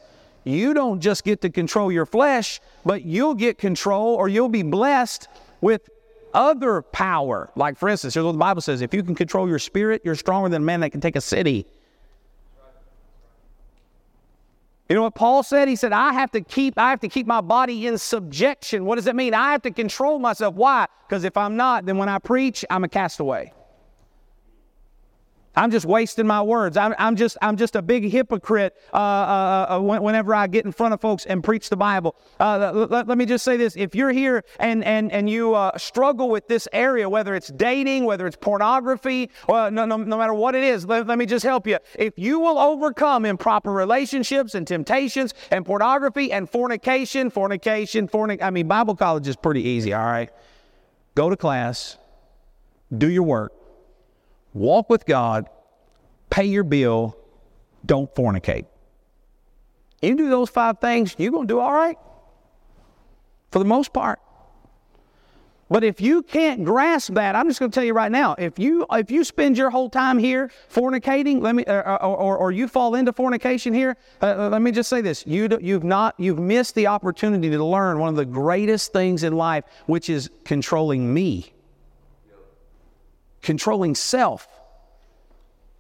You 0.44 0.74
don't 0.74 1.02
just 1.02 1.26
get 1.26 1.42
to 1.42 1.50
control 1.50 1.92
your 1.92 2.06
flesh, 2.06 2.62
but 2.86 3.04
you'll 3.04 3.34
get 3.34 3.58
control 3.58 4.16
or 4.16 4.30
you'll 4.30 4.48
be 4.48 4.64
blessed 4.64 5.28
with 5.60 5.90
other 6.34 6.82
power. 6.82 7.50
Like 7.56 7.78
for 7.78 7.90
instance, 7.90 8.14
here's 8.14 8.26
what 8.26 8.32
the 8.32 8.38
Bible 8.38 8.62
says: 8.62 8.82
if 8.82 8.94
you 8.94 9.04
can 9.04 9.16
control 9.16 9.50
your 9.50 9.60
spirit, 9.60 10.02
you're 10.06 10.16
stronger 10.16 10.48
than 10.48 10.62
a 10.62 10.66
man 10.66 10.80
that 10.80 10.92
can 10.92 11.02
take 11.02 11.18
a 11.18 11.22
city. 11.22 11.66
You 14.90 14.96
know 14.96 15.04
what 15.04 15.16
Paul 15.16 15.44
said? 15.44 15.68
He 15.68 15.76
said, 15.76 15.92
I 15.92 16.14
have 16.14 16.32
to 16.32 16.42
keep, 16.42 16.78
I 16.78 16.90
have 16.90 17.02
to 17.02 17.10
keep 17.10 17.28
my 17.28 17.42
body 17.42 17.88
in 17.88 17.98
subjection. 17.98 18.86
What 18.86 18.96
does 18.96 19.06
that 19.06 19.18
mean? 19.18 19.34
I 19.34 19.52
have 19.52 19.62
to 19.64 19.72
control 19.72 20.18
myself. 20.18 20.56
Why? 20.56 20.88
Because 21.08 21.26
if 21.26 21.36
I'm 21.36 21.58
not, 21.58 21.86
then 21.86 21.98
when 21.98 22.08
I 22.08 22.20
preach, 22.20 22.64
I'm 22.70 22.86
a 22.86 22.90
castaway. 22.90 23.52
I'm 25.58 25.72
just 25.72 25.88
wasting 25.88 26.28
my 26.28 26.42
words. 26.44 26.78
I'm, 26.78 26.94
I'm, 27.00 27.16
just, 27.16 27.36
I'm 27.42 27.58
just 27.58 27.76
a 27.76 27.82
big 27.82 28.04
hypocrite 28.10 28.78
uh, 28.94 28.98
uh, 28.98 29.66
uh, 29.70 29.80
whenever 29.80 30.36
I 30.36 30.46
get 30.46 30.66
in 30.66 30.72
front 30.72 30.94
of 30.94 31.02
folks 31.02 31.26
and 31.26 31.44
preach 31.44 31.70
the 31.70 31.76
Bible. 31.76 32.16
Uh, 32.40 32.86
let, 32.90 33.08
let, 33.08 33.18
me 33.18 33.26
just 33.26 33.44
say 33.44 33.58
this. 33.58 33.76
If 33.76 33.96
you're 33.96 34.12
here 34.12 34.44
and, 34.60 34.84
and, 34.84 35.12
and 35.12 35.28
you 35.28 35.56
uh, 35.56 35.76
struggle 35.78 36.30
with 36.30 36.48
this 36.48 36.68
area, 36.72 37.10
whether 37.10 37.34
it's 37.34 37.48
dating, 37.48 38.06
whether 38.06 38.28
it's 38.28 38.38
pornography, 38.38 39.32
or 39.48 39.72
no, 39.72 39.86
no, 39.86 39.98
no 39.98 40.18
matter 40.18 40.34
what 40.34 40.54
it 40.54 40.64
is, 40.64 40.86
let, 40.86 41.08
let 41.08 41.18
me 41.18 41.26
just 41.26 41.44
help 41.44 41.66
you. 41.66 41.80
If 41.98 42.14
you 42.18 42.40
will 42.40 42.60
overcome 42.60 43.26
improper 43.26 43.72
relationships 43.72 44.54
and 44.54 44.68
temptations 44.68 45.34
and 45.50 45.66
pornography 45.66 46.32
and 46.32 46.48
fornication, 46.48 47.32
fornication, 47.32 48.08
fornic, 48.08 48.44
I 48.44 48.52
mean, 48.52 48.68
Bible 48.68 48.96
college 48.96 49.28
is 49.28 49.36
pretty 49.36 49.64
easy, 49.64 49.92
all 49.92 50.06
right? 50.06 50.30
Go 51.16 51.32
to 51.32 51.36
class, 51.36 51.98
do 52.96 53.10
your 53.10 53.24
work, 53.24 53.57
walk 54.58 54.90
with 54.90 55.06
God, 55.06 55.50
pay 56.30 56.46
your 56.46 56.64
bill, 56.64 57.18
don't 57.86 58.14
fornicate. 58.14 58.66
You 60.02 60.16
do 60.16 60.30
those 60.30 60.50
five 60.50 60.80
things, 60.80 61.16
you're 61.18 61.32
going 61.32 61.48
to 61.48 61.54
do 61.54 61.60
all 61.60 61.74
right 61.74 61.98
for 63.52 63.60
the 63.60 63.66
most 63.66 63.94
part. 63.94 64.20
But 65.70 65.84
if 65.84 66.00
you 66.00 66.24
can't 66.24 66.64
grasp 66.64 67.14
that, 67.16 67.36
I'm 67.36 67.48
just 67.48 67.60
going 67.60 67.72
to 67.72 67.76
tell 67.76 67.84
you 67.84 67.94
right 67.94 68.12
now. 68.12 68.36
If 68.38 68.58
you 68.58 68.86
if 68.92 69.12
you 69.12 69.26
spend 69.26 69.58
your 69.58 69.70
whole 69.70 69.90
time 69.90 70.18
here 70.18 70.50
fornicating, 70.72 71.42
let 71.42 71.56
me, 71.56 71.66
or, 71.68 72.02
or, 72.02 72.38
or 72.38 72.52
you 72.54 72.70
fall 72.70 72.96
into 72.96 73.12
fornication 73.12 73.74
here, 73.74 73.98
uh, 74.22 74.26
uh 74.26 74.50
let 74.50 74.62
me 74.62 74.72
just 74.72 74.90
say 74.90 75.02
this: 75.02 75.28
you 75.28 75.50
you've 75.60 75.84
not 75.84 76.16
you've 76.18 76.40
missed 76.40 76.74
the 76.76 76.88
opportunity 76.88 77.50
to 77.50 77.64
learn 77.64 78.00
one 78.00 78.08
of 78.10 78.16
the 78.16 78.26
greatest 78.26 78.94
things 78.94 79.24
in 79.24 79.36
life, 79.36 79.66
which 79.88 80.10
is 80.10 80.30
controlling 80.46 81.14
me, 81.14 81.52
controlling 83.48 83.96
self. 83.96 84.46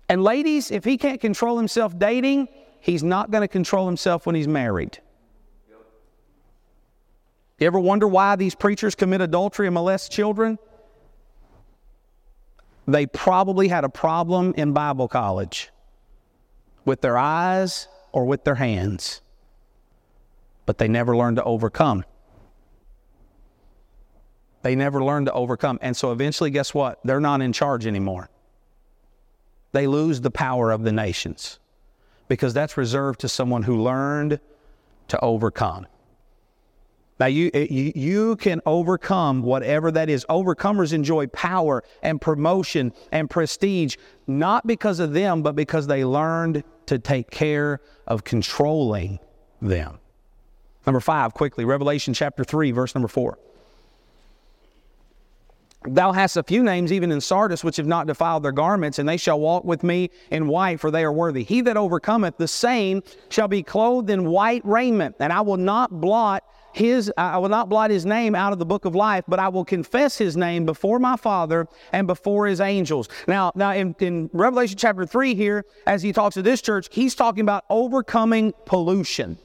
And 0.07 0.23
ladies, 0.23 0.71
if 0.71 0.85
he 0.85 0.97
can't 0.97 1.19
control 1.19 1.57
himself 1.57 1.99
dating, 1.99 2.47
he's 2.79 3.03
not 3.03 3.29
going 3.29 3.41
to 3.41 3.47
control 3.49 3.85
himself 3.85 4.25
when 4.25 4.35
he's 4.35 4.47
married. 4.47 4.99
You 7.59 7.67
ever 7.67 7.77
wonder 7.77 8.07
why 8.07 8.37
these 8.37 8.55
preachers 8.55 8.95
commit 8.95 9.19
adultery 9.19 9.67
and 9.67 9.73
molest 9.73 10.13
children? 10.13 10.57
They 12.87 13.05
probably 13.05 13.67
had 13.67 13.83
a 13.83 13.89
problem 13.89 14.53
in 14.55 14.71
Bible 14.71 15.09
college 15.09 15.69
with 16.85 17.01
their 17.01 17.17
eyes 17.17 17.89
or 18.13 18.23
with 18.23 18.45
their 18.45 18.55
hands, 18.55 19.19
but 20.65 20.77
they 20.77 20.87
never 20.87 21.17
learned 21.17 21.35
to 21.35 21.43
overcome. 21.43 22.05
They 24.61 24.75
never 24.75 25.03
learned 25.03 25.27
to 25.27 25.33
overcome. 25.33 25.79
And 25.81 25.95
so 25.95 26.11
eventually, 26.11 26.49
guess 26.49 26.73
what? 26.73 26.99
They're 27.03 27.19
not 27.19 27.41
in 27.41 27.53
charge 27.53 27.85
anymore. 27.85 28.29
They 29.71 29.87
lose 29.87 30.21
the 30.21 30.31
power 30.31 30.71
of 30.71 30.83
the 30.83 30.91
nations 30.91 31.59
because 32.27 32.53
that's 32.53 32.77
reserved 32.77 33.19
to 33.21 33.29
someone 33.29 33.63
who 33.63 33.81
learned 33.81 34.39
to 35.09 35.19
overcome. 35.19 35.87
Now, 37.19 37.25
you, 37.25 37.49
you, 37.53 37.91
you 37.95 38.35
can 38.35 38.61
overcome 38.65 39.41
whatever 39.41 39.91
that 39.91 40.07
is. 40.09 40.23
Overcomers 40.29 40.93
enjoy 40.93 41.27
power 41.27 41.83
and 42.03 42.21
promotion 42.21 42.93
and 43.11 43.27
prestige, 43.27 43.95
not 44.27 44.67
because 44.67 44.99
of 44.99 45.13
them, 45.13 45.41
but 45.41 45.55
because 45.55 45.87
they 45.87 46.05
learned 46.05 46.63
to 46.85 46.99
take 46.99 47.31
care 47.31 47.81
of 48.05 48.23
controlling 48.23 49.19
them. 49.61 49.99
Number 50.85 50.99
five, 50.99 51.33
quickly, 51.33 51.65
Revelation 51.65 52.13
chapter 52.13 52.43
3, 52.43 52.71
verse 52.71 52.93
number 52.93 53.07
4. 53.07 53.37
Thou 55.87 56.11
hast 56.11 56.37
a 56.37 56.43
few 56.43 56.63
names 56.63 56.91
even 56.91 57.11
in 57.11 57.21
Sardis 57.21 57.63
which 57.63 57.77
have 57.77 57.87
not 57.87 58.07
defiled 58.07 58.43
their 58.43 58.51
garments, 58.51 58.99
and 58.99 59.07
they 59.07 59.17
shall 59.17 59.39
walk 59.39 59.63
with 59.63 59.83
me 59.83 60.09
in 60.31 60.47
white, 60.47 60.79
for 60.79 60.91
they 60.91 61.03
are 61.03 61.11
worthy. 61.11 61.43
He 61.43 61.61
that 61.61 61.77
overcometh, 61.77 62.37
the 62.37 62.47
same 62.47 63.03
shall 63.29 63.47
be 63.47 63.63
clothed 63.63 64.09
in 64.09 64.25
white 64.25 64.61
raiment, 64.65 65.15
and 65.19 65.31
I 65.31 65.41
will 65.41 65.57
not 65.57 65.99
blot 65.99 66.43
his 66.73 67.11
I 67.17 67.39
will 67.39 67.49
not 67.49 67.69
blot 67.69 67.89
his 67.89 68.05
name 68.05 68.35
out 68.35 68.53
of 68.53 68.59
the 68.59 68.65
book 68.65 68.85
of 68.85 68.93
life, 68.95 69.25
but 69.27 69.39
I 69.39 69.49
will 69.49 69.65
confess 69.65 70.17
his 70.17 70.37
name 70.37 70.65
before 70.65 70.99
my 70.99 71.17
Father 71.17 71.67
and 71.91 72.05
before 72.05 72.45
his 72.45 72.61
angels. 72.61 73.09
Now, 73.27 73.51
now 73.55 73.71
in, 73.71 73.95
in 73.99 74.29
Revelation 74.31 74.77
chapter 74.77 75.05
3 75.05 75.33
here, 75.33 75.65
as 75.87 76.03
he 76.03 76.13
talks 76.13 76.35
to 76.35 76.43
this 76.43 76.61
church, 76.61 76.87
he's 76.91 77.15
talking 77.15 77.41
about 77.41 77.65
overcoming 77.69 78.53
pollution. 78.65 79.37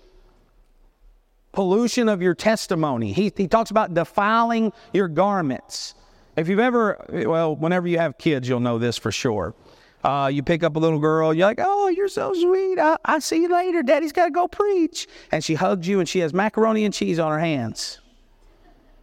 Pollution 1.52 2.08
of 2.08 2.22
your 2.22 2.34
testimony. 2.34 3.12
He, 3.12 3.32
he 3.34 3.48
talks 3.48 3.70
about 3.70 3.94
defiling 3.94 4.72
your 4.92 5.08
garments. 5.08 5.94
If 6.36 6.48
you've 6.48 6.58
ever, 6.58 7.04
well, 7.26 7.54
whenever 7.54 7.86
you 7.86 7.98
have 7.98 8.16
kids, 8.16 8.48
you'll 8.48 8.60
know 8.60 8.78
this 8.78 8.96
for 8.96 9.12
sure. 9.12 9.54
Uh, 10.02 10.30
you 10.32 10.42
pick 10.42 10.64
up 10.64 10.74
a 10.76 10.78
little 10.78 10.98
girl, 10.98 11.32
you're 11.32 11.46
like, 11.46 11.60
oh, 11.60 11.88
you're 11.88 12.08
so 12.08 12.32
sweet. 12.34 12.78
I, 12.78 12.96
I 13.04 13.18
see 13.20 13.42
you 13.42 13.48
later. 13.48 13.82
Daddy's 13.82 14.12
got 14.12 14.24
to 14.24 14.30
go 14.30 14.48
preach. 14.48 15.06
And 15.30 15.44
she 15.44 15.54
hugs 15.54 15.86
you 15.86 16.00
and 16.00 16.08
she 16.08 16.18
has 16.20 16.34
macaroni 16.34 16.84
and 16.84 16.92
cheese 16.92 17.18
on 17.18 17.30
her 17.30 17.38
hands. 17.38 18.00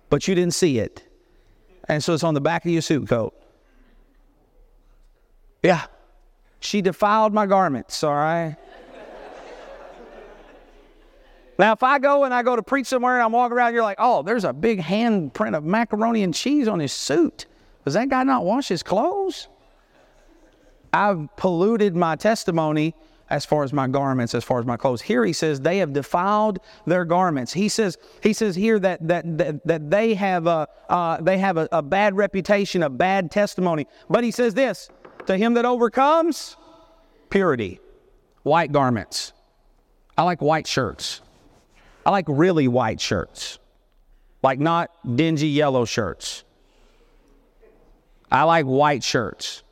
But 0.09 0.27
you 0.27 0.35
didn't 0.35 0.55
see 0.55 0.79
it. 0.79 1.03
And 1.87 2.03
so 2.03 2.13
it's 2.13 2.23
on 2.23 2.33
the 2.33 2.41
back 2.41 2.65
of 2.65 2.71
your 2.71 2.81
suit 2.81 3.07
coat. 3.07 3.33
Yeah. 5.63 5.85
She 6.59 6.81
defiled 6.81 7.33
my 7.33 7.45
garments, 7.45 8.03
all 8.03 8.13
right? 8.13 8.57
Now, 11.59 11.73
if 11.73 11.83
I 11.83 11.99
go 11.99 12.23
and 12.23 12.33
I 12.33 12.41
go 12.41 12.55
to 12.55 12.63
preach 12.63 12.87
somewhere 12.87 13.15
and 13.15 13.23
I'm 13.23 13.33
walking 13.33 13.57
around, 13.57 13.73
you're 13.73 13.83
like, 13.83 13.97
oh, 13.99 14.23
there's 14.23 14.45
a 14.45 14.53
big 14.53 14.79
handprint 14.79 15.57
of 15.57 15.65
macaroni 15.65 16.23
and 16.23 16.33
cheese 16.33 16.69
on 16.69 16.79
his 16.79 16.93
suit. 16.93 17.47
Does 17.83 17.95
that 17.95 18.07
guy 18.07 18.23
not 18.23 18.45
wash 18.45 18.69
his 18.69 18.81
clothes? 18.81 19.49
I've 20.93 21.27
polluted 21.35 21.97
my 21.97 22.15
testimony 22.15 22.95
as 23.29 23.45
far 23.45 23.63
as 23.63 23.73
my 23.73 23.89
garments, 23.89 24.33
as 24.33 24.45
far 24.45 24.59
as 24.59 24.65
my 24.65 24.77
clothes. 24.77 25.01
Here 25.01 25.25
he 25.25 25.33
says 25.33 25.59
they 25.59 25.79
have 25.79 25.91
defiled 25.91 26.59
their 26.85 27.03
garments. 27.03 27.51
He 27.51 27.67
says 27.67 27.97
he 28.23 28.31
says 28.31 28.55
here 28.55 28.79
that 28.79 29.05
that 29.07 29.37
that, 29.37 29.67
that 29.67 29.89
they 29.91 30.13
have 30.13 30.47
a 30.47 30.67
uh, 30.87 31.21
they 31.21 31.37
have 31.37 31.57
a, 31.57 31.67
a 31.73 31.81
bad 31.81 32.15
reputation, 32.15 32.83
a 32.83 32.89
bad 32.89 33.29
testimony. 33.29 33.85
But 34.09 34.23
he 34.23 34.31
says 34.31 34.53
this: 34.53 34.89
to 35.27 35.37
him 35.37 35.53
that 35.55 35.65
overcomes, 35.65 36.57
purity, 37.29 37.79
white 38.43 38.71
garments. 38.71 39.33
I 40.17 40.23
like 40.23 40.41
white 40.41 40.65
shirts. 40.65 41.21
I 42.05 42.11
like 42.11 42.25
really 42.27 42.67
white 42.67 43.01
shirts, 43.01 43.59
like 44.41 44.59
not 44.59 44.91
dingy 45.15 45.47
yellow 45.47 45.85
shirts. 45.85 46.43
I 48.31 48.43
like 48.43 48.65
white 48.65 49.03
shirts 49.03 49.63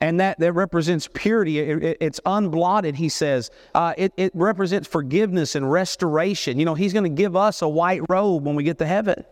and 0.00 0.20
that, 0.20 0.38
that 0.40 0.52
represents 0.52 1.08
purity. 1.12 1.58
It, 1.58 1.82
it, 1.82 1.96
it's 2.00 2.20
unblotted, 2.26 2.94
he 2.94 3.08
says. 3.08 3.50
Uh, 3.74 3.94
it, 3.96 4.12
it 4.16 4.30
represents 4.34 4.86
forgiveness 4.86 5.54
and 5.54 5.70
restoration. 5.70 6.58
You 6.58 6.64
know, 6.64 6.74
he's 6.74 6.92
going 6.92 7.04
to 7.04 7.10
give 7.10 7.34
us 7.34 7.62
a 7.62 7.68
white 7.68 8.02
robe 8.08 8.44
when 8.44 8.56
we 8.56 8.62
get 8.62 8.78
to 8.78 8.86
heaven. 8.86 9.24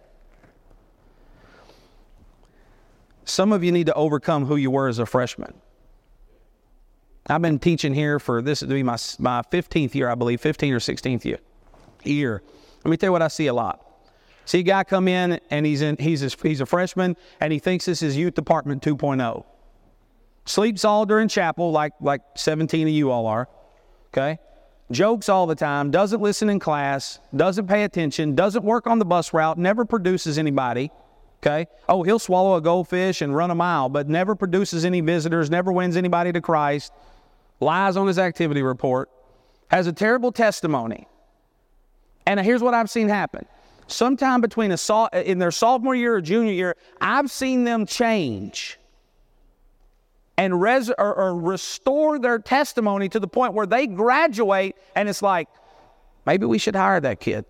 Some 3.26 3.52
of 3.52 3.64
you 3.64 3.72
need 3.72 3.86
to 3.86 3.94
overcome 3.94 4.46
who 4.46 4.56
you 4.56 4.70
were 4.70 4.88
as 4.88 4.98
a 4.98 5.06
freshman. 5.06 5.54
I've 7.26 7.40
been 7.40 7.58
teaching 7.58 7.94
here 7.94 8.18
for 8.18 8.42
this 8.42 8.60
to 8.60 8.66
be 8.66 8.82
my, 8.82 8.98
my 9.18 9.42
15th 9.42 9.94
year, 9.94 10.10
I 10.10 10.14
believe, 10.14 10.40
15 10.40 10.74
or 10.74 10.78
16th 10.78 11.24
year. 11.24 11.38
Year. 12.12 12.42
Let 12.84 12.90
me 12.90 12.96
tell 12.96 13.08
you 13.08 13.12
what 13.12 13.22
I 13.22 13.28
see 13.28 13.46
a 13.46 13.54
lot. 13.54 13.80
See 14.44 14.60
a 14.60 14.62
guy 14.62 14.84
come 14.84 15.08
in 15.08 15.40
and 15.50 15.64
he's 15.64 15.80
in 15.80 15.96
he's 15.96 16.22
a, 16.22 16.30
he's 16.42 16.60
a 16.60 16.66
freshman 16.66 17.16
and 17.40 17.52
he 17.52 17.58
thinks 17.58 17.86
this 17.86 18.02
is 18.02 18.16
youth 18.16 18.34
department 18.34 18.82
2.0 18.82 19.44
sleeps 20.44 20.84
all 20.84 21.06
during 21.06 21.28
chapel, 21.28 21.70
like, 21.70 21.92
like 22.00 22.20
17 22.36 22.86
of 22.86 22.92
you 22.92 23.10
all 23.10 23.26
are, 23.26 23.48
okay? 24.08 24.38
Jokes 24.90 25.28
all 25.28 25.46
the 25.46 25.54
time, 25.54 25.90
doesn't 25.90 26.20
listen 26.20 26.50
in 26.50 26.58
class, 26.58 27.18
doesn't 27.34 27.66
pay 27.66 27.84
attention, 27.84 28.34
doesn't 28.34 28.64
work 28.64 28.86
on 28.86 28.98
the 28.98 29.04
bus 29.04 29.32
route, 29.32 29.56
never 29.56 29.84
produces 29.84 30.38
anybody, 30.38 30.90
okay? 31.42 31.66
Oh, 31.88 32.02
he'll 32.02 32.18
swallow 32.18 32.56
a 32.56 32.60
goldfish 32.60 33.22
and 33.22 33.34
run 33.34 33.50
a 33.50 33.54
mile, 33.54 33.88
but 33.88 34.08
never 34.08 34.34
produces 34.34 34.84
any 34.84 35.00
visitors, 35.00 35.50
never 35.50 35.72
wins 35.72 35.96
anybody 35.96 36.32
to 36.32 36.40
Christ, 36.40 36.92
lies 37.60 37.96
on 37.96 38.06
his 38.06 38.18
activity 38.18 38.62
report, 38.62 39.10
has 39.68 39.86
a 39.86 39.92
terrible 39.92 40.32
testimony. 40.32 41.08
And 42.26 42.40
here's 42.40 42.62
what 42.62 42.74
I've 42.74 42.90
seen 42.90 43.08
happen. 43.08 43.46
Sometime 43.86 44.40
between 44.40 44.72
a, 44.72 45.30
in 45.30 45.38
their 45.38 45.50
sophomore 45.50 45.94
year 45.94 46.14
or 46.14 46.20
junior 46.20 46.52
year, 46.52 46.76
I've 47.00 47.30
seen 47.30 47.64
them 47.64 47.84
change 47.86 48.78
and 50.36 50.60
res- 50.60 50.90
or, 50.90 51.14
or 51.14 51.38
restore 51.38 52.18
their 52.18 52.38
testimony 52.38 53.08
to 53.10 53.20
the 53.20 53.28
point 53.28 53.52
where 53.52 53.66
they 53.66 53.86
graduate 53.86 54.76
and 54.96 55.08
it's 55.08 55.22
like, 55.22 55.48
maybe 56.26 56.46
we 56.46 56.58
should 56.58 56.74
hire 56.74 57.00
that 57.00 57.20
kid. 57.20 57.44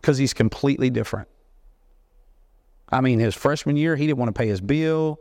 Because 0.00 0.18
he's 0.18 0.34
completely 0.34 0.90
different. 0.90 1.28
I 2.90 3.00
mean, 3.00 3.20
his 3.20 3.34
freshman 3.34 3.76
year, 3.76 3.94
he 3.94 4.06
didn't 4.06 4.18
want 4.18 4.34
to 4.34 4.38
pay 4.38 4.48
his 4.48 4.60
bill. 4.60 5.20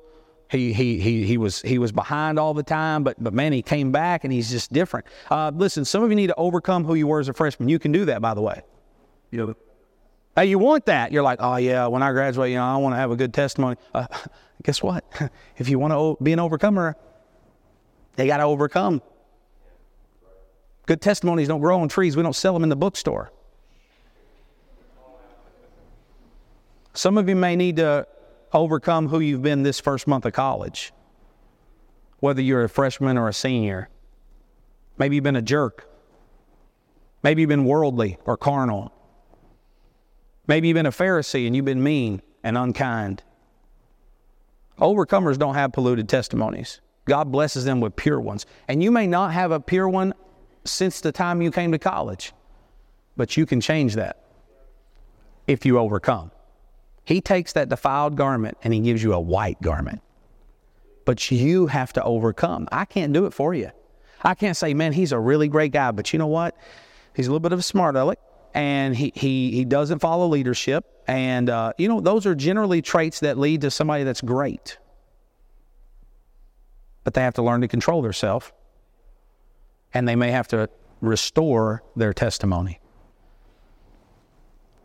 He, 0.51 0.73
he, 0.73 0.99
he, 0.99 1.25
he, 1.25 1.37
was, 1.37 1.61
he 1.61 1.79
was 1.79 1.93
behind 1.93 2.37
all 2.37 2.53
the 2.53 2.63
time, 2.63 3.03
but, 3.03 3.21
but 3.23 3.33
man, 3.33 3.53
he 3.53 3.61
came 3.61 3.93
back 3.93 4.25
and 4.25 4.33
he's 4.33 4.51
just 4.51 4.73
different. 4.73 5.05
Uh, 5.29 5.49
listen, 5.55 5.85
some 5.85 6.03
of 6.03 6.09
you 6.09 6.15
need 6.15 6.27
to 6.27 6.35
overcome 6.35 6.83
who 6.83 6.95
you 6.95 7.07
were 7.07 7.21
as 7.21 7.29
a 7.29 7.33
freshman. 7.33 7.69
You 7.69 7.79
can 7.79 7.93
do 7.93 8.03
that, 8.05 8.21
by 8.21 8.33
the 8.33 8.41
way. 8.41 8.61
Yeah. 9.31 9.53
Hey, 10.35 10.47
you 10.47 10.59
want 10.59 10.85
that? 10.87 11.13
You're 11.13 11.23
like, 11.23 11.39
oh 11.41 11.55
yeah, 11.55 11.87
when 11.87 12.03
I 12.03 12.11
graduate, 12.11 12.51
you 12.51 12.57
know, 12.57 12.65
I 12.65 12.75
want 12.75 12.93
to 12.93 12.97
have 12.97 13.11
a 13.11 13.15
good 13.15 13.33
testimony. 13.33 13.77
Uh, 13.93 14.07
guess 14.63 14.83
what? 14.83 15.05
if 15.57 15.69
you 15.69 15.79
want 15.79 15.93
to 15.93 16.21
be 16.21 16.33
an 16.33 16.39
overcomer, 16.39 16.97
they 18.17 18.27
got 18.27 18.37
to 18.37 18.43
overcome. 18.43 19.01
Good 20.85 20.99
testimonies 20.99 21.47
don't 21.47 21.61
grow 21.61 21.79
on 21.79 21.87
trees. 21.87 22.17
We 22.17 22.23
don't 22.23 22.35
sell 22.35 22.53
them 22.53 22.63
in 22.63 22.69
the 22.69 22.75
bookstore. 22.75 23.31
Some 26.93 27.17
of 27.17 27.29
you 27.29 27.37
may 27.37 27.55
need 27.55 27.77
to 27.77 28.05
overcome 28.53 29.09
who 29.09 29.19
you've 29.19 29.41
been 29.41 29.63
this 29.63 29.79
first 29.79 30.07
month 30.07 30.25
of 30.25 30.33
college, 30.33 30.93
whether 32.19 32.41
you're 32.41 32.63
a 32.63 32.69
freshman 32.69 33.17
or 33.17 33.27
a 33.27 33.33
senior. 33.33 33.89
Maybe 34.97 35.15
you've 35.15 35.23
been 35.23 35.35
a 35.35 35.41
jerk. 35.41 35.87
Maybe 37.23 37.41
you've 37.41 37.49
been 37.49 37.65
worldly 37.65 38.17
or 38.25 38.37
carnal. 38.37 38.91
Maybe 40.47 40.67
you've 40.67 40.75
been 40.75 40.85
a 40.85 40.91
Pharisee 40.91 41.47
and 41.47 41.55
you've 41.55 41.65
been 41.65 41.83
mean 41.83 42.21
and 42.43 42.57
unkind. 42.57 43.23
Overcomers 44.79 45.37
don't 45.37 45.55
have 45.55 45.71
polluted 45.71 46.09
testimonies. 46.09 46.81
God 47.05 47.31
blesses 47.31 47.65
them 47.65 47.79
with 47.79 47.95
pure 47.95 48.19
ones. 48.19 48.45
And 48.67 48.83
you 48.83 48.91
may 48.91 49.07
not 49.07 49.33
have 49.33 49.51
a 49.51 49.59
pure 49.59 49.87
one 49.89 50.13
since 50.65 51.01
the 51.01 51.11
time 51.11 51.41
you 51.41 51.51
came 51.51 51.71
to 51.71 51.79
college, 51.79 52.33
but 53.17 53.37
you 53.37 53.45
can 53.45 53.61
change 53.61 53.95
that. 53.95 54.17
if 55.47 55.65
you 55.65 55.77
overcome. 55.77 56.31
He 57.11 57.19
takes 57.19 57.51
that 57.53 57.67
defiled 57.67 58.15
garment 58.15 58.57
and 58.63 58.73
he 58.73 58.79
gives 58.79 59.03
you 59.03 59.11
a 59.11 59.19
white 59.19 59.61
garment. 59.61 60.01
But 61.03 61.29
you 61.29 61.67
have 61.67 61.91
to 61.93 62.03
overcome. 62.05 62.69
I 62.71 62.85
can't 62.85 63.11
do 63.11 63.25
it 63.25 63.33
for 63.33 63.53
you. 63.53 63.71
I 64.23 64.33
can't 64.33 64.55
say, 64.55 64.73
man, 64.73 64.93
he's 64.93 65.11
a 65.11 65.19
really 65.19 65.49
great 65.49 65.73
guy, 65.73 65.91
but 65.91 66.13
you 66.13 66.19
know 66.19 66.27
what? 66.27 66.55
He's 67.13 67.27
a 67.27 67.29
little 67.29 67.41
bit 67.41 67.51
of 67.51 67.59
a 67.59 67.63
smart 67.63 67.97
aleck 67.97 68.17
and 68.53 68.95
he, 68.95 69.11
he, 69.13 69.51
he 69.51 69.65
doesn't 69.65 69.99
follow 69.99 70.25
leadership. 70.27 70.85
And, 71.05 71.49
uh, 71.49 71.73
you 71.77 71.89
know, 71.89 71.99
those 71.99 72.25
are 72.25 72.33
generally 72.33 72.81
traits 72.81 73.19
that 73.19 73.37
lead 73.37 73.59
to 73.61 73.71
somebody 73.71 74.05
that's 74.05 74.21
great. 74.21 74.77
But 77.03 77.13
they 77.13 77.23
have 77.23 77.33
to 77.33 77.41
learn 77.41 77.59
to 77.59 77.67
control 77.67 78.01
themselves 78.01 78.53
and 79.93 80.07
they 80.07 80.15
may 80.15 80.31
have 80.31 80.47
to 80.49 80.69
restore 81.01 81.83
their 81.97 82.13
testimony. 82.13 82.79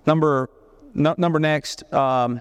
Number, 0.06 0.50
number 0.96 1.38
next, 1.38 1.90
um, 1.92 2.40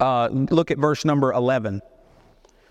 uh, 0.00 0.28
look 0.30 0.70
at 0.70 0.78
verse 0.78 1.04
number 1.04 1.32
11. 1.32 1.82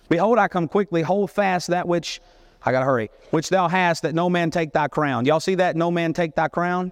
Behold, 0.09 0.37
I 0.37 0.47
come 0.47 0.67
quickly, 0.67 1.01
hold 1.01 1.31
fast 1.31 1.67
that 1.67 1.87
which, 1.87 2.21
I 2.63 2.71
gotta 2.71 2.85
hurry, 2.85 3.09
which 3.31 3.49
thou 3.49 3.67
hast, 3.67 4.03
that 4.03 4.13
no 4.13 4.29
man 4.29 4.51
take 4.51 4.73
thy 4.73 4.87
crown. 4.87 5.25
Y'all 5.25 5.39
see 5.39 5.55
that? 5.55 5.75
No 5.75 5.89
man 5.91 6.13
take 6.13 6.35
thy 6.35 6.47
crown? 6.47 6.91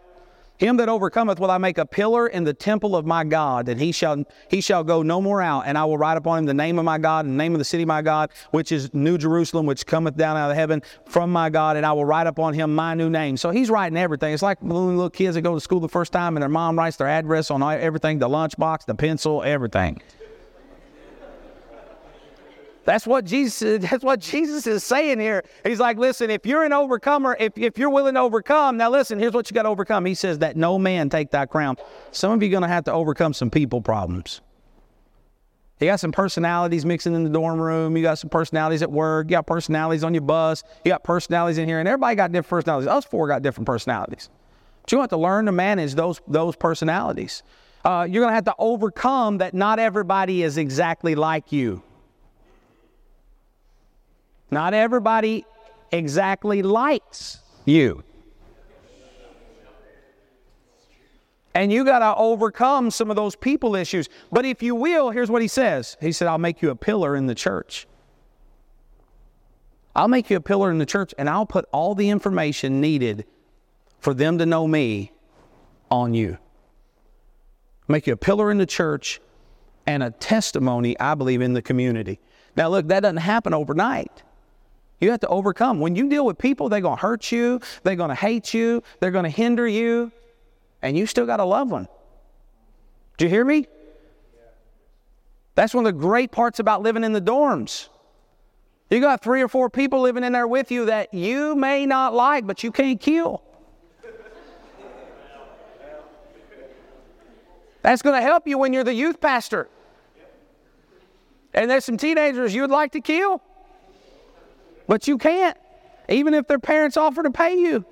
Him 0.61 0.77
that 0.77 0.89
overcometh 0.89 1.39
will 1.39 1.49
I 1.49 1.57
make 1.57 1.79
a 1.79 1.87
pillar 1.87 2.27
in 2.27 2.43
the 2.43 2.53
temple 2.53 2.95
of 2.95 3.03
my 3.03 3.23
God, 3.23 3.67
and 3.67 3.81
he 3.81 3.91
shall 3.91 4.23
he 4.47 4.61
shall 4.61 4.83
go 4.83 5.01
no 5.01 5.19
more 5.19 5.41
out. 5.41 5.63
And 5.65 5.75
I 5.75 5.85
will 5.85 5.97
write 5.97 6.17
upon 6.17 6.37
him 6.37 6.45
the 6.45 6.53
name 6.53 6.77
of 6.77 6.85
my 6.85 6.99
God, 6.99 7.25
and 7.25 7.33
the 7.33 7.37
name 7.43 7.53
of 7.53 7.57
the 7.57 7.65
city 7.65 7.81
of 7.81 7.87
my 7.87 8.03
God, 8.03 8.29
which 8.51 8.71
is 8.71 8.93
New 8.93 9.17
Jerusalem, 9.17 9.65
which 9.65 9.87
cometh 9.87 10.15
down 10.17 10.37
out 10.37 10.51
of 10.51 10.55
heaven 10.55 10.83
from 11.07 11.31
my 11.31 11.49
God, 11.49 11.77
and 11.77 11.85
I 11.85 11.93
will 11.93 12.05
write 12.05 12.27
upon 12.27 12.53
him 12.53 12.75
my 12.75 12.93
new 12.93 13.09
name. 13.09 13.37
So 13.37 13.49
he's 13.49 13.71
writing 13.71 13.97
everything. 13.97 14.35
It's 14.35 14.43
like 14.43 14.61
little, 14.61 15.09
kids 15.09 15.33
that 15.33 15.41
go 15.41 15.55
to 15.55 15.59
school 15.59 15.79
the 15.79 15.89
first 15.89 16.13
time, 16.13 16.37
and 16.37 16.43
their 16.43 16.47
mom 16.47 16.77
writes 16.77 16.97
their 16.97 17.07
address 17.07 17.49
on 17.49 17.63
everything, 17.63 18.19
the 18.19 18.29
lunchbox, 18.29 18.85
the 18.85 18.93
pencil, 18.93 19.41
everything. 19.41 19.99
That's 22.83 23.05
what 23.05 23.25
Jesus 23.25 23.81
that's 23.89 24.03
what 24.03 24.19
Jesus 24.19 24.65
is 24.65 24.83
saying 24.83 25.19
here. 25.19 25.43
He's 25.63 25.79
like, 25.79 25.97
listen, 25.97 26.29
if 26.29 26.45
you're 26.45 26.63
an 26.63 26.73
overcomer, 26.73 27.37
if, 27.39 27.57
if 27.57 27.77
you're 27.77 27.89
willing 27.89 28.15
to 28.15 28.21
overcome, 28.21 28.77
now 28.77 28.89
listen, 28.89 29.19
here's 29.19 29.33
what 29.33 29.49
you 29.49 29.53
got 29.53 29.63
to 29.63 29.69
overcome. 29.69 30.05
He 30.05 30.15
says 30.15 30.39
that 30.39 30.55
no 30.57 30.79
man 30.79 31.09
take 31.09 31.31
that 31.31 31.49
crown. 31.49 31.77
Some 32.11 32.31
of 32.31 32.41
you 32.41 32.49
are 32.49 32.51
going 32.51 32.63
to 32.63 32.67
have 32.67 32.85
to 32.85 32.93
overcome 32.93 33.33
some 33.33 33.49
people 33.49 33.81
problems. 33.81 34.41
You 35.79 35.87
got 35.87 35.99
some 35.99 36.11
personalities 36.11 36.85
mixing 36.85 37.15
in 37.15 37.23
the 37.23 37.29
dorm 37.29 37.59
room. 37.59 37.97
You 37.97 38.03
got 38.03 38.19
some 38.19 38.29
personalities 38.29 38.83
at 38.83 38.91
work. 38.91 39.27
You 39.27 39.31
got 39.31 39.47
personalities 39.47 40.03
on 40.03 40.13
your 40.13 40.21
bus. 40.21 40.63
You 40.85 40.91
got 40.91 41.03
personalities 41.03 41.57
in 41.57 41.67
here, 41.67 41.79
and 41.79 41.87
everybody 41.87 42.15
got 42.15 42.31
different 42.31 42.49
personalities. 42.49 42.87
Us 42.87 43.05
four 43.05 43.27
got 43.27 43.41
different 43.41 43.65
personalities. 43.65 44.29
But 44.83 44.91
you 44.91 44.99
have 44.99 45.09
to 45.09 45.17
learn 45.17 45.47
to 45.47 45.51
manage 45.51 45.95
those 45.95 46.21
those 46.27 46.55
personalities. 46.55 47.41
Uh, 47.83 48.05
you're 48.07 48.21
going 48.21 48.29
to 48.29 48.35
have 48.35 48.45
to 48.45 48.55
overcome 48.59 49.39
that. 49.39 49.55
Not 49.55 49.79
everybody 49.79 50.43
is 50.43 50.57
exactly 50.57 51.15
like 51.15 51.51
you. 51.51 51.81
Not 54.51 54.73
everybody 54.73 55.45
exactly 55.91 56.61
likes 56.61 57.39
you. 57.65 58.03
And 61.53 61.71
you 61.71 61.83
got 61.83 61.99
to 61.99 62.15
overcome 62.15 62.91
some 62.91 63.09
of 63.09 63.15
those 63.15 63.35
people 63.35 63.75
issues. 63.75 64.07
But 64.31 64.45
if 64.45 64.63
you 64.63 64.75
will, 64.75 65.09
here's 65.09 65.29
what 65.29 65.41
he 65.41 65.47
says 65.47 65.97
He 65.99 66.11
said, 66.11 66.27
I'll 66.27 66.37
make 66.37 66.61
you 66.61 66.69
a 66.69 66.75
pillar 66.75 67.15
in 67.15 67.27
the 67.27 67.35
church. 67.35 67.87
I'll 69.95 70.07
make 70.07 70.29
you 70.29 70.37
a 70.37 70.41
pillar 70.41 70.71
in 70.71 70.77
the 70.77 70.85
church, 70.85 71.13
and 71.17 71.29
I'll 71.29 71.45
put 71.45 71.65
all 71.73 71.95
the 71.95 72.09
information 72.09 72.79
needed 72.79 73.25
for 73.99 74.13
them 74.13 74.37
to 74.37 74.45
know 74.45 74.65
me 74.65 75.11
on 75.89 76.13
you. 76.13 76.37
Make 77.89 78.07
you 78.07 78.13
a 78.13 78.17
pillar 78.17 78.51
in 78.51 78.57
the 78.57 78.65
church 78.65 79.19
and 79.85 80.01
a 80.01 80.11
testimony, 80.11 80.97
I 80.97 81.15
believe, 81.15 81.41
in 81.41 81.53
the 81.53 81.61
community. 81.61 82.19
Now, 82.55 82.69
look, 82.69 82.87
that 82.87 83.01
doesn't 83.01 83.17
happen 83.17 83.53
overnight. 83.53 84.23
You 85.01 85.09
have 85.09 85.19
to 85.21 85.27
overcome. 85.27 85.79
When 85.79 85.95
you 85.95 86.07
deal 86.07 86.25
with 86.25 86.37
people, 86.37 86.69
they're 86.69 86.79
going 86.79 86.97
to 86.97 87.01
hurt 87.01 87.31
you, 87.31 87.59
they're 87.83 87.95
going 87.95 88.09
to 88.09 88.15
hate 88.15 88.53
you, 88.53 88.83
they're 88.99 89.11
going 89.11 89.23
to 89.23 89.29
hinder 89.29 89.67
you, 89.67 90.11
and 90.81 90.95
you 90.95 91.07
still 91.07 91.25
got 91.25 91.37
to 91.37 91.43
love 91.43 91.69
them. 91.69 91.87
Do 93.17 93.25
you 93.25 93.29
hear 93.29 93.43
me? 93.43 93.67
That's 95.55 95.73
one 95.73 95.85
of 95.85 95.93
the 95.93 95.99
great 95.99 96.31
parts 96.31 96.59
about 96.59 96.83
living 96.83 97.03
in 97.03 97.11
the 97.13 97.21
dorms. 97.21 97.89
You 98.91 98.99
got 99.01 99.23
three 99.23 99.41
or 99.41 99.47
four 99.47 99.69
people 99.69 100.01
living 100.01 100.23
in 100.23 100.33
there 100.33 100.47
with 100.47 100.71
you 100.71 100.85
that 100.85 101.13
you 101.13 101.55
may 101.55 101.85
not 101.85 102.13
like, 102.13 102.45
but 102.45 102.63
you 102.63 102.71
can't 102.71 102.99
kill. 102.99 103.43
That's 107.81 108.03
going 108.03 108.15
to 108.15 108.21
help 108.21 108.47
you 108.47 108.59
when 108.59 108.73
you're 108.73 108.83
the 108.83 108.93
youth 108.93 109.19
pastor. 109.19 109.67
And 111.53 111.71
there's 111.71 111.85
some 111.85 111.97
teenagers 111.97 112.53
you'd 112.53 112.69
like 112.69 112.91
to 112.91 113.01
kill. 113.01 113.41
But 114.91 115.07
you 115.07 115.17
can't, 115.17 115.55
even 116.09 116.33
if 116.33 116.47
their 116.47 116.59
parents 116.59 116.97
offer 116.97 117.23
to 117.23 117.31
pay 117.31 117.57
you. 117.57 117.85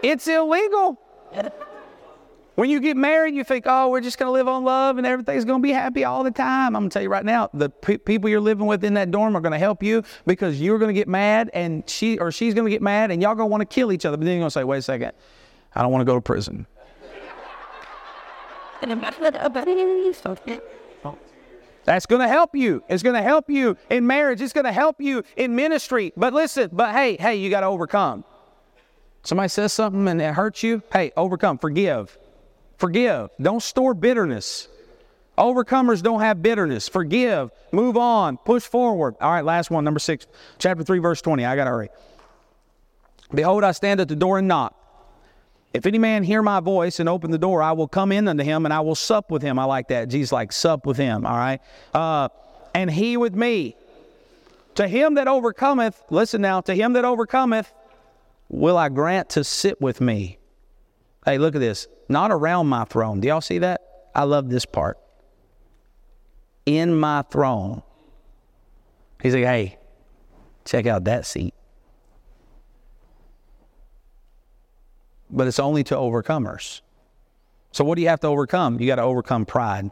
It's 0.00 0.28
illegal. 0.28 0.96
When 2.54 2.70
you 2.70 2.78
get 2.78 2.96
married, 2.96 3.34
you 3.34 3.42
think, 3.42 3.64
oh, 3.66 3.88
we're 3.88 4.00
just 4.00 4.16
going 4.16 4.28
to 4.28 4.32
live 4.32 4.46
on 4.46 4.62
love 4.62 4.96
and 4.96 5.04
everything's 5.04 5.44
going 5.44 5.60
to 5.60 5.62
be 5.62 5.72
happy 5.72 6.04
all 6.04 6.22
the 6.22 6.30
time. 6.30 6.76
I'm 6.76 6.82
going 6.82 6.90
to 6.90 6.92
tell 6.94 7.02
you 7.02 7.08
right 7.08 7.24
now, 7.24 7.50
the 7.52 7.68
pe- 7.68 7.98
people 7.98 8.30
you're 8.30 8.40
living 8.40 8.66
with 8.66 8.84
in 8.84 8.94
that 8.94 9.10
dorm 9.10 9.36
are 9.36 9.40
going 9.40 9.50
to 9.50 9.58
help 9.58 9.82
you 9.82 10.04
because 10.24 10.60
you're 10.60 10.78
going 10.78 10.94
to 10.94 11.00
get 11.00 11.08
mad 11.08 11.50
and 11.52 11.82
she 11.90 12.16
or 12.20 12.30
she's 12.30 12.54
going 12.54 12.66
to 12.66 12.70
get 12.70 12.80
mad 12.80 13.10
and 13.10 13.20
y'all 13.20 13.34
going 13.34 13.48
to 13.48 13.50
want 13.50 13.62
to 13.62 13.74
kill 13.74 13.90
each 13.90 14.04
other. 14.04 14.16
But 14.16 14.26
then 14.26 14.34
you're 14.34 14.42
going 14.42 14.50
to 14.50 14.54
say, 14.54 14.62
wait 14.62 14.78
a 14.78 14.82
second, 14.82 15.10
I 15.74 15.82
don't 15.82 15.90
want 15.90 16.02
to 16.02 16.04
go 16.04 16.14
to 16.14 16.20
prison. 16.20 16.64
That's 21.90 22.06
going 22.06 22.22
to 22.22 22.28
help 22.28 22.54
you. 22.54 22.84
It's 22.88 23.02
going 23.02 23.16
to 23.16 23.22
help 23.22 23.50
you 23.50 23.76
in 23.90 24.06
marriage. 24.06 24.40
It's 24.40 24.52
going 24.52 24.64
to 24.64 24.70
help 24.70 25.00
you 25.00 25.24
in 25.36 25.56
ministry. 25.56 26.12
But 26.16 26.32
listen, 26.32 26.70
but 26.72 26.94
hey, 26.94 27.16
hey, 27.16 27.34
you 27.34 27.50
got 27.50 27.62
to 27.62 27.66
overcome. 27.66 28.22
Somebody 29.24 29.48
says 29.48 29.72
something 29.72 30.06
and 30.06 30.22
it 30.22 30.32
hurts 30.32 30.62
you. 30.62 30.84
Hey, 30.92 31.10
overcome. 31.16 31.58
Forgive. 31.58 32.16
Forgive. 32.78 33.30
Don't 33.42 33.60
store 33.60 33.92
bitterness. 33.94 34.68
Overcomers 35.36 36.00
don't 36.00 36.20
have 36.20 36.40
bitterness. 36.40 36.88
Forgive. 36.88 37.50
Move 37.72 37.96
on. 37.96 38.36
Push 38.36 38.62
forward. 38.62 39.16
All 39.20 39.32
right, 39.32 39.44
last 39.44 39.72
one, 39.72 39.82
number 39.82 39.98
six, 39.98 40.28
chapter 40.60 40.84
3, 40.84 41.00
verse 41.00 41.20
20. 41.20 41.44
I 41.44 41.56
got 41.56 41.64
to 41.64 41.70
hurry. 41.70 41.88
Behold, 43.34 43.64
I 43.64 43.72
stand 43.72 43.98
at 43.98 44.06
the 44.06 44.14
door 44.14 44.38
and 44.38 44.46
knock. 44.46 44.79
If 45.72 45.86
any 45.86 45.98
man 45.98 46.24
hear 46.24 46.42
my 46.42 46.60
voice 46.60 46.98
and 46.98 47.08
open 47.08 47.30
the 47.30 47.38
door, 47.38 47.62
I 47.62 47.72
will 47.72 47.86
come 47.86 48.10
in 48.10 48.26
unto 48.26 48.42
him 48.42 48.64
and 48.64 48.74
I 48.74 48.80
will 48.80 48.96
sup 48.96 49.30
with 49.30 49.42
him. 49.42 49.58
I 49.58 49.64
like 49.64 49.88
that. 49.88 50.08
Jesus 50.08 50.32
like 50.32 50.52
sup 50.52 50.84
with 50.84 50.96
him, 50.96 51.24
all 51.24 51.36
right? 51.36 51.60
Uh, 51.94 52.28
and 52.74 52.90
he 52.90 53.16
with 53.16 53.34
me. 53.34 53.76
To 54.76 54.88
him 54.88 55.14
that 55.14 55.28
overcometh, 55.28 56.02
listen 56.10 56.40
now, 56.40 56.60
to 56.62 56.74
him 56.74 56.94
that 56.94 57.04
overcometh, 57.04 57.72
will 58.48 58.76
I 58.76 58.88
grant 58.88 59.30
to 59.30 59.44
sit 59.44 59.80
with 59.80 60.00
me. 60.00 60.38
Hey, 61.24 61.38
look 61.38 61.54
at 61.54 61.60
this. 61.60 61.86
Not 62.08 62.32
around 62.32 62.66
my 62.66 62.84
throne. 62.84 63.20
Do 63.20 63.28
y'all 63.28 63.40
see 63.40 63.58
that? 63.58 63.82
I 64.14 64.24
love 64.24 64.48
this 64.48 64.64
part. 64.64 64.98
In 66.66 66.98
my 66.98 67.22
throne. 67.22 67.82
He's 69.22 69.34
like, 69.34 69.44
hey, 69.44 69.78
check 70.64 70.86
out 70.86 71.04
that 71.04 71.26
seat. 71.26 71.54
But 75.30 75.46
it's 75.46 75.58
only 75.58 75.84
to 75.84 75.94
overcomers. 75.94 76.80
So, 77.72 77.84
what 77.84 77.96
do 77.96 78.02
you 78.02 78.08
have 78.08 78.20
to 78.20 78.26
overcome? 78.26 78.80
You 78.80 78.86
got 78.86 78.96
to 78.96 79.02
overcome 79.02 79.46
pride. 79.46 79.90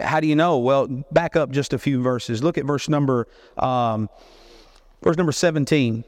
How 0.00 0.20
do 0.20 0.26
you 0.26 0.36
know? 0.36 0.58
Well, 0.58 1.04
back 1.12 1.36
up 1.36 1.50
just 1.50 1.72
a 1.72 1.78
few 1.78 2.02
verses. 2.02 2.42
Look 2.42 2.58
at 2.58 2.64
verse 2.64 2.88
number, 2.88 3.28
um, 3.56 4.08
verse 5.02 5.16
number 5.16 5.32
17. 5.32 6.04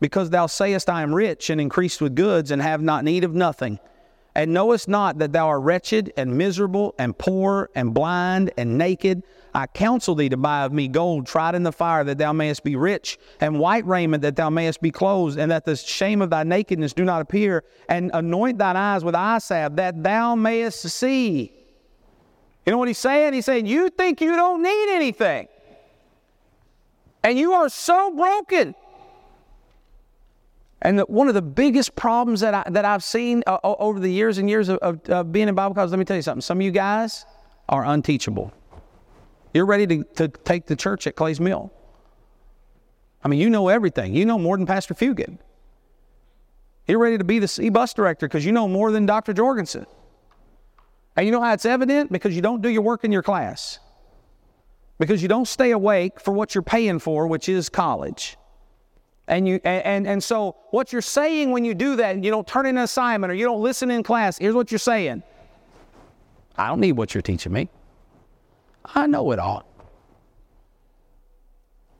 Because 0.00 0.30
thou 0.30 0.46
sayest, 0.46 0.88
I 0.88 1.02
am 1.02 1.14
rich 1.14 1.50
and 1.50 1.60
increased 1.60 2.00
with 2.00 2.14
goods 2.14 2.50
and 2.50 2.62
have 2.62 2.80
not 2.80 3.04
need 3.04 3.24
of 3.24 3.34
nothing, 3.34 3.80
and 4.34 4.52
knowest 4.52 4.88
not 4.88 5.18
that 5.18 5.32
thou 5.32 5.48
art 5.48 5.62
wretched 5.62 6.12
and 6.16 6.38
miserable 6.38 6.94
and 6.98 7.18
poor 7.18 7.68
and 7.74 7.92
blind 7.92 8.52
and 8.56 8.78
naked. 8.78 9.24
I 9.58 9.66
counsel 9.66 10.14
thee 10.14 10.28
to 10.28 10.36
buy 10.36 10.62
of 10.62 10.72
me 10.72 10.86
gold 10.86 11.26
tried 11.26 11.56
in 11.56 11.64
the 11.64 11.72
fire, 11.72 12.04
that 12.04 12.16
thou 12.16 12.32
mayest 12.32 12.62
be 12.62 12.76
rich, 12.76 13.18
and 13.40 13.58
white 13.58 13.84
raiment, 13.84 14.22
that 14.22 14.36
thou 14.36 14.50
mayest 14.50 14.80
be 14.80 14.92
clothed, 14.92 15.36
and 15.36 15.50
that 15.50 15.64
the 15.64 15.74
shame 15.74 16.22
of 16.22 16.30
thy 16.30 16.44
nakedness 16.44 16.92
do 16.92 17.04
not 17.04 17.20
appear, 17.20 17.64
and 17.88 18.12
anoint 18.14 18.58
thine 18.58 18.76
eyes 18.76 19.02
with 19.02 19.16
eye 19.16 19.38
salve, 19.38 19.74
that 19.74 20.00
thou 20.00 20.36
mayest 20.36 20.82
see. 20.82 21.52
You 22.64 22.70
know 22.70 22.78
what 22.78 22.86
he's 22.86 22.98
saying? 22.98 23.32
He's 23.32 23.46
saying, 23.46 23.66
You 23.66 23.90
think 23.90 24.20
you 24.20 24.36
don't 24.36 24.62
need 24.62 24.94
anything, 24.94 25.48
and 27.24 27.36
you 27.36 27.52
are 27.54 27.68
so 27.68 28.14
broken. 28.14 28.76
And 30.82 31.00
the, 31.00 31.02
one 31.06 31.26
of 31.26 31.34
the 31.34 31.42
biggest 31.42 31.96
problems 31.96 32.38
that, 32.42 32.54
I, 32.54 32.70
that 32.70 32.84
I've 32.84 33.02
seen 33.02 33.42
uh, 33.48 33.58
over 33.64 33.98
the 33.98 34.08
years 34.08 34.38
and 34.38 34.48
years 34.48 34.68
of, 34.68 34.78
of, 34.78 35.00
of 35.08 35.32
being 35.32 35.48
in 35.48 35.56
Bible 35.56 35.74
college, 35.74 35.90
let 35.90 35.98
me 35.98 36.04
tell 36.04 36.14
you 36.14 36.22
something. 36.22 36.42
Some 36.42 36.58
of 36.58 36.62
you 36.62 36.70
guys 36.70 37.26
are 37.68 37.84
unteachable. 37.84 38.52
You're 39.54 39.66
ready 39.66 39.86
to, 39.86 40.04
to 40.16 40.28
take 40.28 40.66
the 40.66 40.76
church 40.76 41.06
at 41.06 41.16
Clays 41.16 41.40
Mill. 41.40 41.72
I 43.22 43.28
mean, 43.28 43.40
you 43.40 43.50
know 43.50 43.68
everything. 43.68 44.14
You 44.14 44.24
know 44.24 44.38
more 44.38 44.56
than 44.56 44.66
Pastor 44.66 44.94
Fugit. 44.94 45.38
You're 46.86 46.98
ready 46.98 47.18
to 47.18 47.24
be 47.24 47.38
the 47.38 47.48
C 47.48 47.68
bus 47.68 47.92
director 47.92 48.26
because 48.26 48.44
you 48.44 48.52
know 48.52 48.68
more 48.68 48.90
than 48.90 49.06
Dr. 49.06 49.32
Jorgensen. 49.32 49.86
And 51.16 51.26
you 51.26 51.32
know 51.32 51.42
how 51.42 51.52
it's 51.52 51.66
evident? 51.66 52.12
Because 52.12 52.34
you 52.34 52.42
don't 52.42 52.62
do 52.62 52.68
your 52.68 52.82
work 52.82 53.04
in 53.04 53.12
your 53.12 53.22
class. 53.22 53.80
Because 54.98 55.20
you 55.20 55.28
don't 55.28 55.46
stay 55.46 55.72
awake 55.72 56.20
for 56.20 56.32
what 56.32 56.54
you're 56.54 56.62
paying 56.62 56.98
for, 56.98 57.26
which 57.26 57.48
is 57.48 57.68
college. 57.68 58.36
And 59.26 59.46
you 59.46 59.60
and, 59.64 59.84
and, 59.84 60.06
and 60.06 60.24
so 60.24 60.56
what 60.70 60.92
you're 60.92 61.02
saying 61.02 61.50
when 61.50 61.64
you 61.64 61.74
do 61.74 61.96
that 61.96 62.14
and 62.14 62.24
you 62.24 62.30
don't 62.30 62.46
turn 62.46 62.66
in 62.66 62.78
an 62.78 62.84
assignment 62.84 63.30
or 63.30 63.34
you 63.34 63.44
don't 63.44 63.60
listen 63.60 63.90
in 63.90 64.02
class, 64.02 64.38
here's 64.38 64.54
what 64.54 64.72
you're 64.72 64.78
saying. 64.78 65.22
I 66.56 66.68
don't 66.68 66.80
need 66.80 66.92
what 66.92 67.14
you're 67.14 67.22
teaching 67.22 67.52
me. 67.52 67.68
I 68.94 69.06
know 69.06 69.30
it 69.32 69.38
all. 69.38 69.64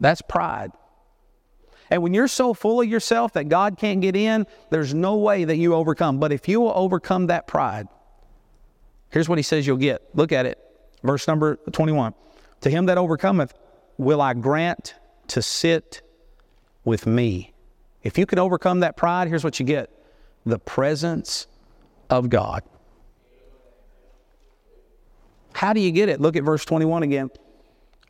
That's 0.00 0.22
pride. 0.22 0.72
And 1.90 2.02
when 2.02 2.12
you're 2.12 2.28
so 2.28 2.54
full 2.54 2.80
of 2.82 2.88
yourself 2.88 3.32
that 3.32 3.48
God 3.48 3.78
can't 3.78 4.00
get 4.00 4.14
in, 4.14 4.46
there's 4.70 4.94
no 4.94 5.16
way 5.16 5.44
that 5.44 5.56
you 5.56 5.74
overcome. 5.74 6.18
But 6.18 6.32
if 6.32 6.48
you 6.48 6.60
will 6.60 6.72
overcome 6.74 7.28
that 7.28 7.46
pride, 7.46 7.88
here's 9.10 9.28
what 9.28 9.38
he 9.38 9.42
says 9.42 9.66
you'll 9.66 9.78
get. 9.78 10.02
Look 10.14 10.32
at 10.32 10.46
it. 10.46 10.58
Verse 11.02 11.26
number 11.26 11.56
21. 11.72 12.14
To 12.62 12.70
him 12.70 12.86
that 12.86 12.98
overcometh, 12.98 13.54
will 13.96 14.20
I 14.20 14.34
grant 14.34 14.94
to 15.28 15.42
sit 15.42 16.02
with 16.84 17.06
me. 17.06 17.52
If 18.02 18.18
you 18.18 18.26
can 18.26 18.38
overcome 18.38 18.80
that 18.80 18.96
pride, 18.96 19.28
here's 19.28 19.44
what 19.44 19.60
you 19.60 19.66
get 19.66 19.90
the 20.44 20.58
presence 20.58 21.46
of 22.08 22.30
God. 22.30 22.62
How 25.58 25.72
do 25.72 25.80
you 25.80 25.90
get 25.90 26.08
it? 26.08 26.20
Look 26.20 26.36
at 26.36 26.44
verse 26.44 26.64
21 26.64 27.02
again. 27.02 27.32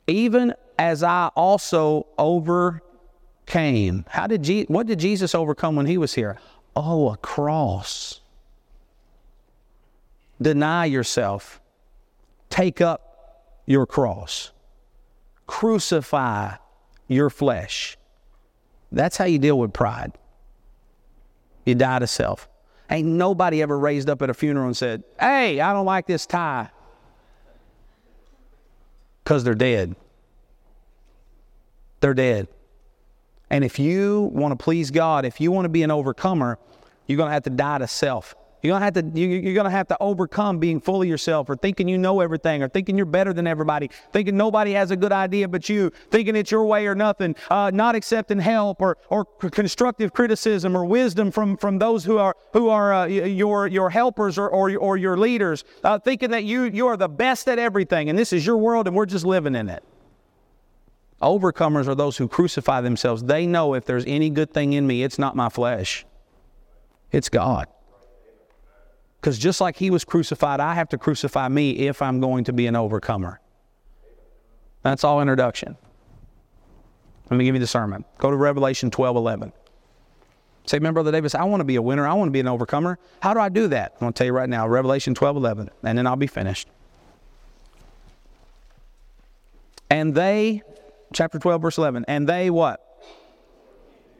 Even 0.06 0.52
as 0.78 1.02
I 1.02 1.28
also 1.28 2.06
overcame. 2.18 4.04
How 4.06 4.26
did 4.26 4.42
Je- 4.42 4.66
what 4.68 4.86
did 4.86 4.98
Jesus 4.98 5.34
overcome 5.34 5.74
when 5.74 5.86
he 5.86 5.96
was 5.96 6.12
here? 6.12 6.36
Oh, 6.76 7.08
a 7.08 7.16
cross. 7.16 8.20
Deny 10.42 10.84
yourself. 10.84 11.58
Take 12.50 12.82
up 12.82 13.62
your 13.64 13.86
cross. 13.86 14.50
Crucify 15.46 16.56
your 17.06 17.30
flesh. 17.30 17.96
That's 18.92 19.16
how 19.16 19.24
you 19.24 19.38
deal 19.38 19.58
with 19.58 19.72
pride. 19.72 20.12
You 21.64 21.76
die 21.76 22.00
to 22.00 22.06
self. 22.06 22.46
Ain't 22.90 23.08
nobody 23.08 23.62
ever 23.62 23.78
raised 23.78 24.10
up 24.10 24.20
at 24.20 24.28
a 24.28 24.34
funeral 24.34 24.66
and 24.66 24.76
said, 24.76 25.02
Hey, 25.18 25.60
I 25.60 25.72
don't 25.72 25.86
like 25.86 26.06
this 26.06 26.26
tie. 26.26 26.68
Because 29.28 29.44
they're 29.44 29.54
dead. 29.54 29.94
They're 32.00 32.14
dead. 32.14 32.48
And 33.50 33.62
if 33.62 33.78
you 33.78 34.30
want 34.32 34.58
to 34.58 34.64
please 34.64 34.90
God, 34.90 35.26
if 35.26 35.38
you 35.38 35.52
want 35.52 35.66
to 35.66 35.68
be 35.68 35.82
an 35.82 35.90
overcomer, 35.90 36.58
you're 37.06 37.18
going 37.18 37.28
to 37.28 37.34
have 37.34 37.42
to 37.42 37.50
die 37.50 37.76
to 37.76 37.86
self. 37.86 38.34
You're 38.62 38.72
gonna 38.72 38.84
have 38.84 38.94
to 38.94 39.20
you're 39.20 39.54
gonna 39.54 39.70
have 39.70 39.86
to 39.88 39.96
overcome 40.00 40.58
being 40.58 40.80
full 40.80 41.02
of 41.02 41.08
yourself, 41.08 41.48
or 41.48 41.56
thinking 41.56 41.88
you 41.88 41.96
know 41.96 42.20
everything, 42.20 42.62
or 42.62 42.68
thinking 42.68 42.96
you're 42.96 43.06
better 43.06 43.32
than 43.32 43.46
everybody, 43.46 43.90
thinking 44.12 44.36
nobody 44.36 44.72
has 44.72 44.90
a 44.90 44.96
good 44.96 45.12
idea 45.12 45.46
but 45.46 45.68
you, 45.68 45.90
thinking 46.10 46.34
it's 46.34 46.50
your 46.50 46.64
way 46.64 46.86
or 46.86 46.94
nothing, 46.94 47.36
uh, 47.50 47.70
not 47.72 47.94
accepting 47.94 48.38
help 48.40 48.82
or 48.82 48.98
or 49.10 49.24
constructive 49.24 50.12
criticism 50.12 50.76
or 50.76 50.84
wisdom 50.84 51.30
from 51.30 51.56
from 51.56 51.78
those 51.78 52.04
who 52.04 52.18
are 52.18 52.34
who 52.52 52.68
are 52.68 52.92
uh, 52.92 53.06
your 53.06 53.68
your 53.68 53.90
helpers 53.90 54.38
or 54.38 54.48
or, 54.48 54.76
or 54.76 54.96
your 54.96 55.16
leaders, 55.16 55.64
uh, 55.84 55.98
thinking 55.98 56.30
that 56.30 56.44
you 56.44 56.64
you 56.64 56.88
are 56.88 56.96
the 56.96 57.08
best 57.08 57.48
at 57.48 57.60
everything, 57.60 58.10
and 58.10 58.18
this 58.18 58.32
is 58.32 58.44
your 58.44 58.56
world, 58.56 58.88
and 58.88 58.96
we're 58.96 59.06
just 59.06 59.24
living 59.24 59.54
in 59.54 59.68
it. 59.68 59.84
Overcomers 61.22 61.88
are 61.88 61.94
those 61.94 62.16
who 62.16 62.28
crucify 62.28 62.80
themselves. 62.80 63.24
They 63.24 63.46
know 63.46 63.74
if 63.74 63.84
there's 63.84 64.04
any 64.06 64.30
good 64.30 64.52
thing 64.52 64.72
in 64.72 64.86
me, 64.86 65.02
it's 65.02 65.18
not 65.18 65.36
my 65.36 65.48
flesh, 65.48 66.04
it's 67.12 67.28
God. 67.28 67.68
Because 69.20 69.38
just 69.38 69.60
like 69.60 69.76
he 69.76 69.90
was 69.90 70.04
crucified, 70.04 70.60
I 70.60 70.74
have 70.74 70.88
to 70.90 70.98
crucify 70.98 71.48
me 71.48 71.70
if 71.88 72.00
I'm 72.02 72.20
going 72.20 72.44
to 72.44 72.52
be 72.52 72.66
an 72.66 72.76
overcomer. 72.76 73.40
That's 74.82 75.04
all 75.04 75.20
introduction. 75.20 75.76
Let 77.30 77.36
me 77.36 77.44
give 77.44 77.54
you 77.54 77.60
the 77.60 77.66
sermon. 77.66 78.04
Go 78.18 78.30
to 78.30 78.36
Revelation 78.36 78.90
12 78.90 79.16
11. 79.16 79.52
Say, 80.66 80.78
man, 80.78 80.92
Brother 80.92 81.10
Davis, 81.10 81.34
I 81.34 81.44
want 81.44 81.60
to 81.60 81.64
be 81.64 81.76
a 81.76 81.82
winner. 81.82 82.06
I 82.06 82.12
want 82.12 82.28
to 82.28 82.32
be 82.32 82.40
an 82.40 82.48
overcomer. 82.48 82.98
How 83.20 83.32
do 83.32 83.40
I 83.40 83.48
do 83.48 83.68
that? 83.68 83.92
I'm 83.94 84.00
going 84.00 84.12
to 84.12 84.18
tell 84.18 84.26
you 84.26 84.34
right 84.34 84.48
now 84.48 84.68
Revelation 84.68 85.14
12 85.14 85.36
11, 85.36 85.70
and 85.82 85.98
then 85.98 86.06
I'll 86.06 86.16
be 86.16 86.26
finished. 86.26 86.68
And 89.90 90.14
they, 90.14 90.62
chapter 91.12 91.38
12, 91.38 91.62
verse 91.62 91.78
11, 91.78 92.04
and 92.06 92.28
they 92.28 92.50
what? 92.50 92.87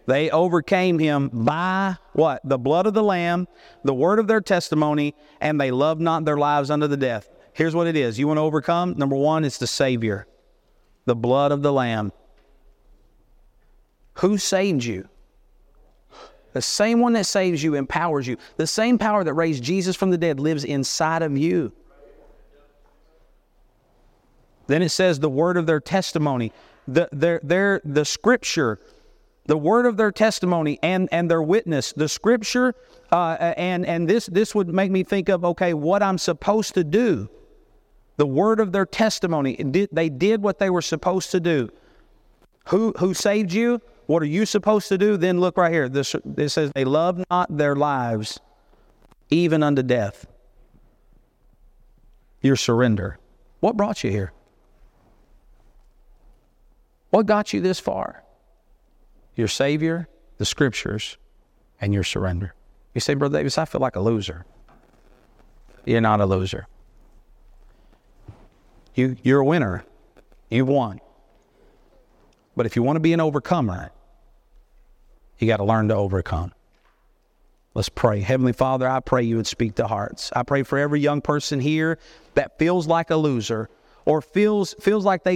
They 0.09 0.31
overcame 0.31 0.99
him 0.99 1.29
by 1.29 1.97
what? 2.15 2.41
The 2.43 2.57
blood 2.57 2.87
of 2.87 2.95
the 2.95 3.03
Lamb, 3.03 3.47
the 3.85 3.93
word 3.93 4.19
of 4.19 4.27
their 4.27 4.41
testimony, 4.41 5.15
and 5.39 5.61
they 5.61 5.71
loved 5.71 6.01
not 6.01 6.25
their 6.25 6.39
lives 6.39 6.71
unto 6.71 6.87
the 6.87 6.97
death. 6.97 7.29
Here's 7.53 7.75
what 7.75 7.87
it 7.87 7.95
is 7.95 8.19
you 8.19 8.27
want 8.27 8.39
to 8.39 8.43
overcome? 8.43 8.95
Number 8.97 9.17
one, 9.17 9.45
it's 9.45 9.59
the 9.59 9.67
Savior, 9.67 10.27
the 11.05 11.15
blood 11.15 11.53
of 11.53 11.61
the 11.61 11.75
Lamb. 11.75 12.11
Who 14.15 14.39
saved 14.39 14.83
you? 14.83 15.11
The 16.55 16.63
same 16.63 17.01
one 17.01 17.13
that 17.13 17.27
saves 17.27 17.63
you 17.63 17.75
empowers 17.75 18.27
you. 18.27 18.39
The 18.57 18.67
same 18.67 18.97
power 18.97 19.25
that 19.25 19.35
raised 19.35 19.63
Jesus 19.63 19.95
from 19.95 20.11
the 20.11 20.17
dead 20.17 20.41
lives 20.41 20.65
inside 20.65 21.21
of 21.21 21.37
you. 21.37 21.71
Then 24.69 24.81
it 24.81 24.89
says 24.89 25.21
the 25.21 25.29
word 25.29 25.59
of 25.59 25.67
their 25.67 25.81
testimony, 25.81 26.51
the, 26.87 27.11
their, 27.13 27.41
their, 27.43 27.83
the 27.85 28.07
scripture 28.07 28.79
the 29.49 29.57
word 29.57 29.87
of 29.87 29.97
their 29.97 30.13
testimony 30.13 30.79
and, 30.83 31.09
and 31.11 31.31
their 31.31 31.43
witness, 31.43 31.95
the 31.95 32.07
scripture, 32.07 32.75
uh, 33.11 33.55
and, 33.57 33.87
and 33.87 34.07
this, 34.07 34.27
this 34.27 34.55
would 34.55 34.69
make 34.69 34.91
me 34.91 35.03
think 35.03 35.31
of, 35.31 35.43
okay, 35.43 35.73
what 35.73 36.03
I'm 36.03 36.19
supposed 36.19 36.75
to 36.75 36.85
do. 36.85 37.31
The 38.19 38.27
word 38.27 38.61
of 38.61 38.73
their 38.73 38.85
testimony. 38.85 39.57
They 39.91 40.11
did 40.11 40.43
what 40.43 40.59
they 40.59 40.69
were 40.69 40.83
supposed 40.83 41.31
to 41.31 41.41
do. 41.41 41.71
Who, 42.67 42.93
who 42.99 43.15
saved 43.15 43.53
you? 43.53 43.81
What 44.05 44.23
are 44.23 44.27
you 44.27 44.45
supposed 44.45 44.89
to 44.89 44.99
do? 44.99 45.17
Then 45.17 45.41
look 45.41 45.57
right 45.57 45.73
here. 45.73 45.89
This, 45.89 46.15
it 46.15 46.51
says, 46.51 46.71
they 46.75 46.85
love 46.85 47.25
not 47.31 47.57
their 47.57 47.75
lives 47.75 48.39
even 49.31 49.63
unto 49.63 49.83
death. 49.83 50.27
Your 52.43 52.57
surrender. 52.57 53.19
What 53.61 53.79
brought 53.79 54.05
you 54.05 54.11
here? 54.11 54.33
What 57.09 57.25
got 57.25 57.55
you 57.55 57.63
this 57.63 57.81
far? 57.81 58.25
Your 59.39 59.49
Savior, 59.49 60.09
the 60.37 60.45
Scriptures, 60.45 61.17
and 61.81 61.95
your 61.95 62.03
surrender. 62.03 62.55
You 62.95 63.01
say, 63.01 63.15
Brother 63.15 63.39
Davis, 63.39 63.57
I 63.57 63.65
feel 63.65 63.81
like 63.81 63.97
a 63.97 64.01
loser. 64.01 64.45
You're 65.85 66.01
not 66.01 66.21
a 66.21 66.27
loser. 66.27 66.67
You, 68.95 69.17
you're 69.23 69.41
a 69.41 69.45
winner. 69.45 69.85
You've 70.51 70.69
won. 70.69 71.01
But 72.57 72.67
if 72.67 72.75
you 72.75 72.83
want 72.83 72.97
to 72.97 73.01
be 73.01 73.13
an 73.13 73.21
overcomer, 73.21 73.93
you 75.39 75.47
got 75.47 75.59
to 75.59 75.65
learn 75.65 75.89
to 75.89 75.95
overcome. 75.95 76.53
Let's 77.75 77.89
pray. 77.89 78.21
Heavenly 78.21 78.53
Father, 78.53 78.89
I 78.89 78.99
pray 78.99 79.23
you 79.23 79.37
would 79.37 79.47
speak 79.47 79.77
to 79.77 79.87
hearts. 79.87 80.33
I 80.35 80.43
pray 80.43 80.65
for 80.65 80.79
every 80.79 80.99
young 80.99 81.21
person 81.21 81.61
here 81.61 81.99
that 82.35 82.59
feels 82.59 82.89
like 82.89 83.11
a 83.11 83.17
loser 83.17 83.69
or 84.05 84.21
feels 84.21 84.75
feels 84.81 85.05
like 85.05 85.23
they 85.23 85.27